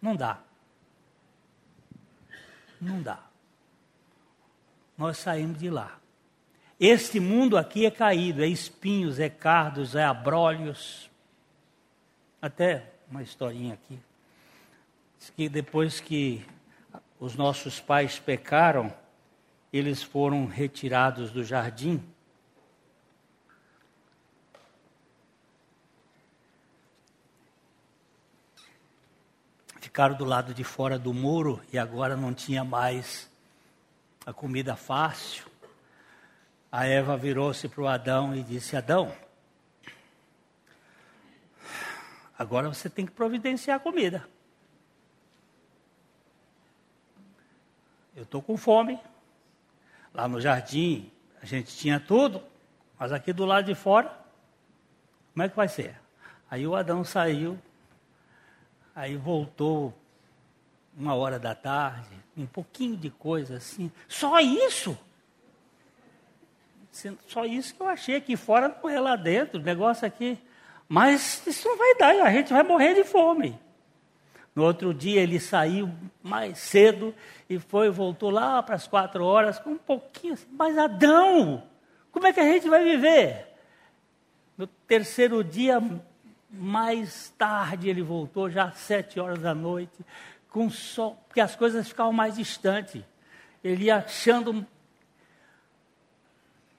[0.01, 0.39] Não dá.
[2.79, 3.23] Não dá.
[4.97, 5.99] Nós saímos de lá.
[6.79, 11.09] Este mundo aqui é caído, é espinhos, é cardos, é abrolhos.
[12.41, 13.99] Até uma historinha aqui
[15.31, 16.45] que depois que
[17.19, 18.93] os nossos pais pecaram,
[19.71, 22.03] eles foram retirados do jardim.
[29.85, 33.29] Ficaram do lado de fora do muro e agora não tinha mais
[34.25, 35.45] a comida fácil.
[36.71, 39.15] A Eva virou-se para o Adão e disse: Adão,
[42.35, 44.27] agora você tem que providenciar a comida.
[48.15, 48.99] Eu estou com fome.
[50.15, 51.11] Lá no jardim
[51.43, 52.41] a gente tinha tudo,
[52.97, 54.11] mas aqui do lado de fora,
[55.31, 56.01] como é que vai ser?
[56.49, 57.59] Aí o Adão saiu,
[58.95, 59.93] aí voltou
[60.97, 63.91] uma hora da tarde, um pouquinho de coisa assim.
[64.07, 64.97] Só isso?
[67.27, 70.39] Só isso que eu achei aqui fora não é lá dentro, o negócio aqui.
[70.87, 73.59] Mas isso não vai dar, a gente vai morrer de fome.
[74.55, 75.91] No outro dia ele saiu
[76.23, 77.13] mais cedo
[77.49, 81.63] e foi, voltou lá para as quatro horas com um pouquinho assim, mas Adão,
[82.09, 83.47] como é que a gente vai viver?
[84.57, 85.83] No terceiro dia,
[86.49, 89.93] mais tarde, ele voltou, já às sete horas da noite,
[90.49, 93.03] com sol, porque as coisas ficavam mais distantes.
[93.63, 94.65] Ele ia achando.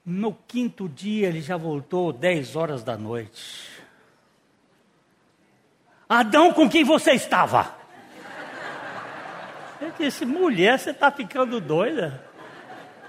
[0.04, 3.82] No quinto dia, ele já voltou dez horas da noite.
[6.08, 7.74] Adão, com quem você estava?
[9.80, 12.24] Eu disse, mulher, você está ficando doida?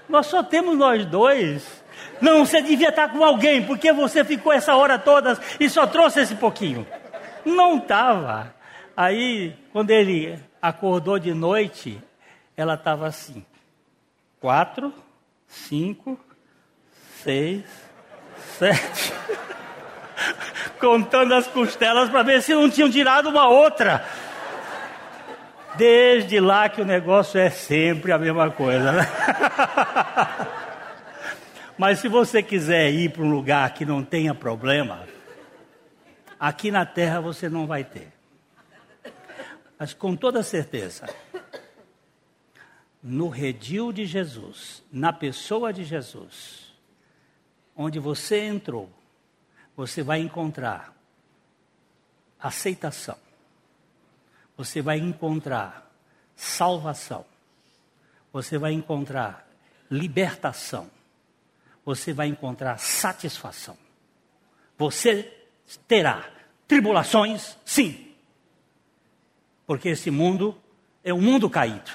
[0.08, 1.84] Nós só temos nós dois.
[2.20, 6.20] Não, você devia estar com alguém, porque você ficou essa hora toda e só trouxe
[6.20, 6.86] esse pouquinho.
[7.44, 8.54] Não estava.
[8.96, 12.02] Aí, quando ele acordou de noite,
[12.56, 13.44] ela estava assim:
[14.40, 14.92] quatro,
[15.46, 16.18] cinco,
[17.22, 17.64] seis,
[18.58, 19.12] sete
[20.80, 24.04] contando as costelas para ver se não tinham tirado uma outra.
[25.76, 29.06] Desde lá que o negócio é sempre a mesma coisa, né?
[31.78, 35.06] Mas se você quiser ir para um lugar que não tenha problema,
[36.38, 38.12] aqui na terra você não vai ter.
[39.78, 41.06] Mas com toda certeza,
[43.00, 46.74] no redil de Jesus, na pessoa de Jesus,
[47.76, 48.90] onde você entrou,
[49.76, 50.92] você vai encontrar
[52.40, 53.16] aceitação,
[54.56, 55.88] você vai encontrar
[56.34, 57.24] salvação,
[58.32, 59.48] você vai encontrar
[59.88, 60.90] libertação,
[61.88, 63.74] você vai encontrar satisfação.
[64.76, 65.32] Você
[65.86, 66.28] terá
[66.66, 68.12] tribulações, sim,
[69.66, 70.54] porque esse mundo
[71.02, 71.90] é um mundo caído.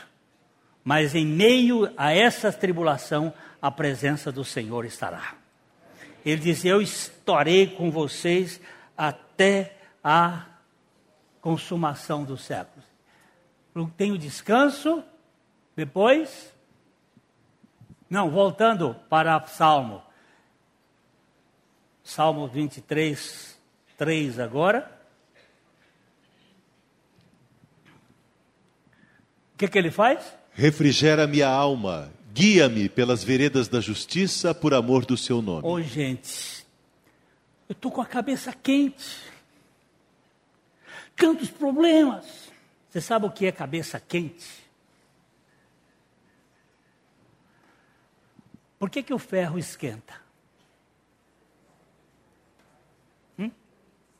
[0.84, 3.32] Mas em meio a essa tribulação,
[3.62, 5.36] a presença do Senhor estará.
[6.26, 8.60] Ele diz: Eu estarei com vocês
[8.98, 10.48] até a
[11.40, 12.84] consumação dos séculos.
[13.96, 15.04] Tenho descanso,
[15.76, 16.52] depois
[18.10, 20.02] Não, voltando para Salmo.
[22.04, 23.58] Salmo 23,
[23.98, 24.92] 3 agora.
[29.54, 30.36] O que, que ele faz?
[30.52, 35.66] Refrigera minha alma, guia-me pelas veredas da justiça por amor do seu nome.
[35.66, 36.66] Ô, gente,
[37.70, 39.32] eu estou com a cabeça quente.
[41.16, 42.26] Tantos problemas.
[42.90, 44.63] Você sabe o que é cabeça quente?
[48.84, 50.14] Por que, que o ferro esquenta?
[53.40, 53.50] Hum?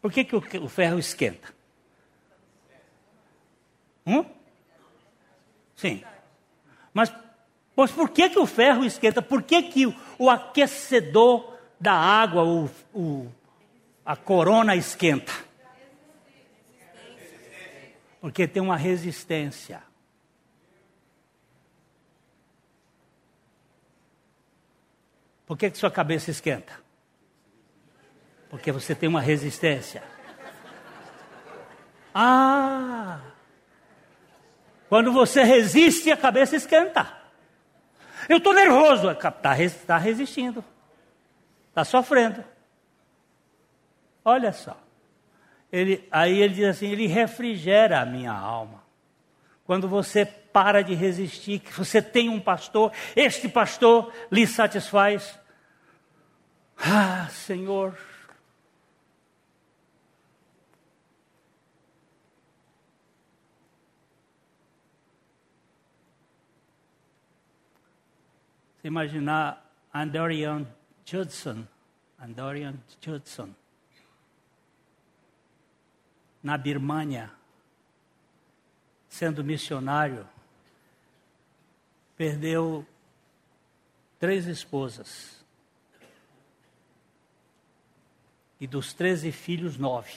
[0.02, 1.54] Por que, que o, o ferro esquenta?
[4.08, 4.24] Hum?
[5.76, 6.02] Sim.
[6.94, 7.14] Mas,
[7.76, 9.22] mas por que, que o ferro esquenta?
[9.22, 13.30] Por que, que o, o aquecedor da água, o, o,
[14.06, 15.34] a corona esquenta?
[18.22, 19.84] Porque tem uma resistência.
[25.54, 26.74] Por que, que sua cabeça esquenta?
[28.50, 30.02] Porque você tem uma resistência.
[32.12, 33.20] Ah!
[34.90, 37.16] Quando você resiste, a cabeça esquenta.
[38.28, 39.12] Eu estou nervoso.
[39.12, 40.66] Está tá resistindo.
[41.70, 42.44] Está sofrendo.
[44.26, 44.76] Olha só.
[45.72, 48.84] Ele, aí ele diz assim: ele refrigera a minha alma.
[49.66, 55.43] Quando você para de resistir, que você tem um pastor, este pastor lhe satisfaz.
[56.78, 57.98] Ah, Senhor.
[68.82, 70.68] Se imaginar Andorian
[71.06, 71.66] Judson,
[72.20, 73.56] Andorian Judson,
[76.44, 77.32] na Birmânia,
[79.08, 80.28] sendo missionário,
[82.18, 82.86] perdeu
[84.20, 85.43] três esposas.
[88.64, 90.14] E dos treze filhos, nove.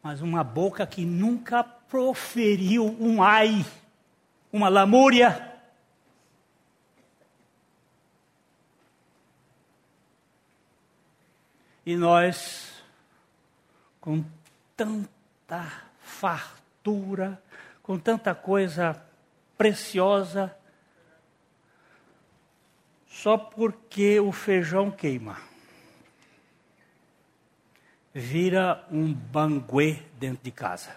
[0.00, 3.66] Mas uma boca que nunca proferiu um ai,
[4.52, 5.52] uma lamúria.
[11.84, 12.80] E nós,
[14.00, 14.24] com
[14.76, 17.42] tanta fartura,
[17.82, 19.04] com tanta coisa
[19.58, 20.56] preciosa,
[23.14, 25.38] só porque o feijão queima.
[28.12, 30.96] Vira um banguê dentro de casa.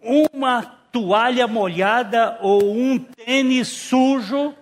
[0.00, 4.54] Uma toalha molhada ou um tênis sujo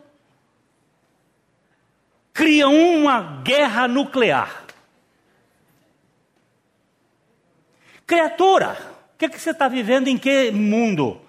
[2.35, 4.65] cria uma guerra nuclear.
[8.07, 8.77] Criatura,
[9.15, 11.28] o que, é que você está vivendo em que mundo?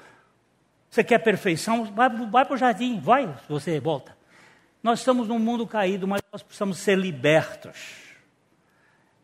[0.89, 1.85] Você quer perfeição?
[1.85, 4.17] Vai, vai para o jardim, vai, você volta.
[4.81, 8.09] Nós estamos num mundo caído, mas nós precisamos ser libertos.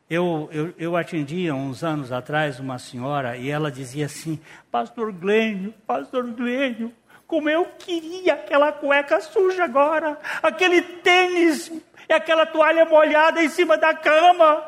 [0.07, 4.39] Eu, eu, eu atendi há uns anos atrás uma senhora e ela dizia assim:
[4.69, 6.93] Pastor Glênio, Pastor Glênio,
[7.25, 11.71] como eu queria aquela cueca suja agora, aquele tênis
[12.07, 14.63] e aquela toalha molhada em cima da cama.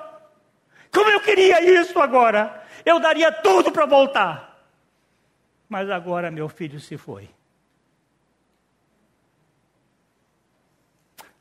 [0.92, 2.64] Como eu queria isso agora.
[2.84, 4.47] Eu daria tudo para voltar.
[5.68, 7.30] Mas agora meu filho se foi.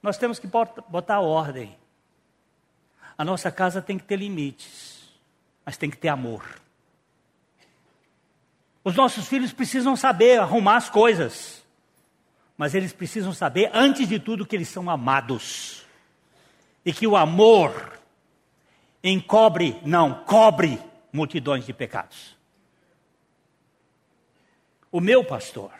[0.02, 1.76] Nós temos que botar ordem.
[3.18, 5.10] A nossa casa tem que ter limites,
[5.64, 6.44] mas tem que ter amor.
[8.84, 11.64] Os nossos filhos precisam saber arrumar as coisas,
[12.56, 15.84] mas eles precisam saber, antes de tudo, que eles são amados.
[16.84, 17.98] E que o amor
[19.02, 20.80] encobre, não, cobre
[21.12, 22.35] multidões de pecados.
[24.90, 25.72] O meu pastor,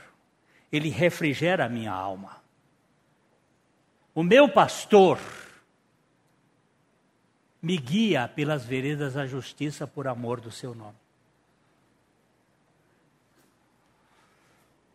[0.71, 2.37] ele refrigera a minha alma.
[4.15, 5.19] O meu pastor
[7.61, 10.97] me guia pelas veredas da justiça por amor do seu nome.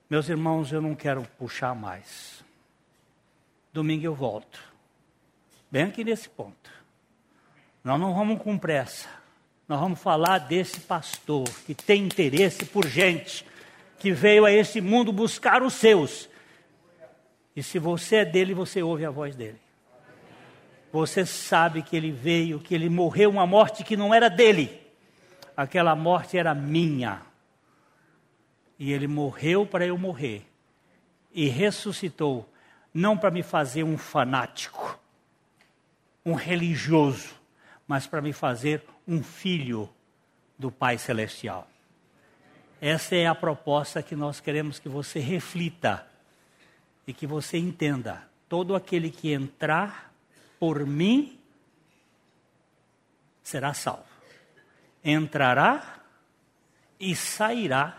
[0.09, 2.43] Meus irmãos, eu não quero puxar mais.
[3.72, 4.62] Domingo eu volto.
[5.70, 6.70] Bem aqui nesse ponto.
[7.84, 9.07] Nós não vamos com pressa.
[9.68, 13.45] Nós vamos falar desse pastor que tem interesse por gente
[14.01, 16.27] que veio a esse mundo buscar os seus.
[17.55, 19.59] E se você é dele, você ouve a voz dele.
[20.91, 24.81] Você sabe que ele veio, que ele morreu uma morte que não era dele.
[25.55, 27.21] Aquela morte era minha.
[28.79, 30.47] E ele morreu para eu morrer.
[31.31, 32.49] E ressuscitou,
[32.91, 34.99] não para me fazer um fanático,
[36.25, 37.35] um religioso,
[37.87, 39.87] mas para me fazer um filho
[40.57, 41.70] do Pai Celestial.
[42.82, 46.03] Essa é a proposta que nós queremos que você reflita
[47.05, 48.27] e que você entenda.
[48.49, 50.11] Todo aquele que entrar
[50.59, 51.39] por mim
[53.43, 54.03] será salvo.
[55.03, 55.99] Entrará
[56.99, 57.97] e sairá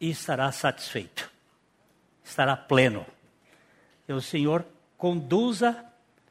[0.00, 1.30] e estará satisfeito.
[2.24, 3.06] Estará pleno.
[4.06, 4.66] Que o Senhor
[4.98, 5.84] conduza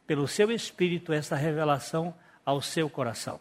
[0.06, 2.14] pelo seu espírito essa revelação
[2.46, 3.40] ao seu coração.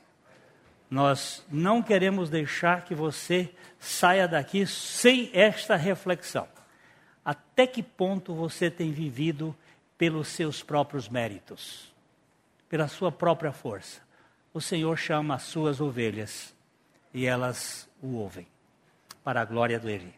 [0.93, 6.47] Nós não queremos deixar que você saia daqui sem esta reflexão.
[7.25, 9.57] Até que ponto você tem vivido
[9.97, 11.91] pelos seus próprios méritos,
[12.69, 14.03] pela sua própria força?
[14.53, 16.55] O Senhor chama as suas ovelhas
[17.15, 18.47] e elas o ouvem,
[19.25, 20.13] para a glória dele.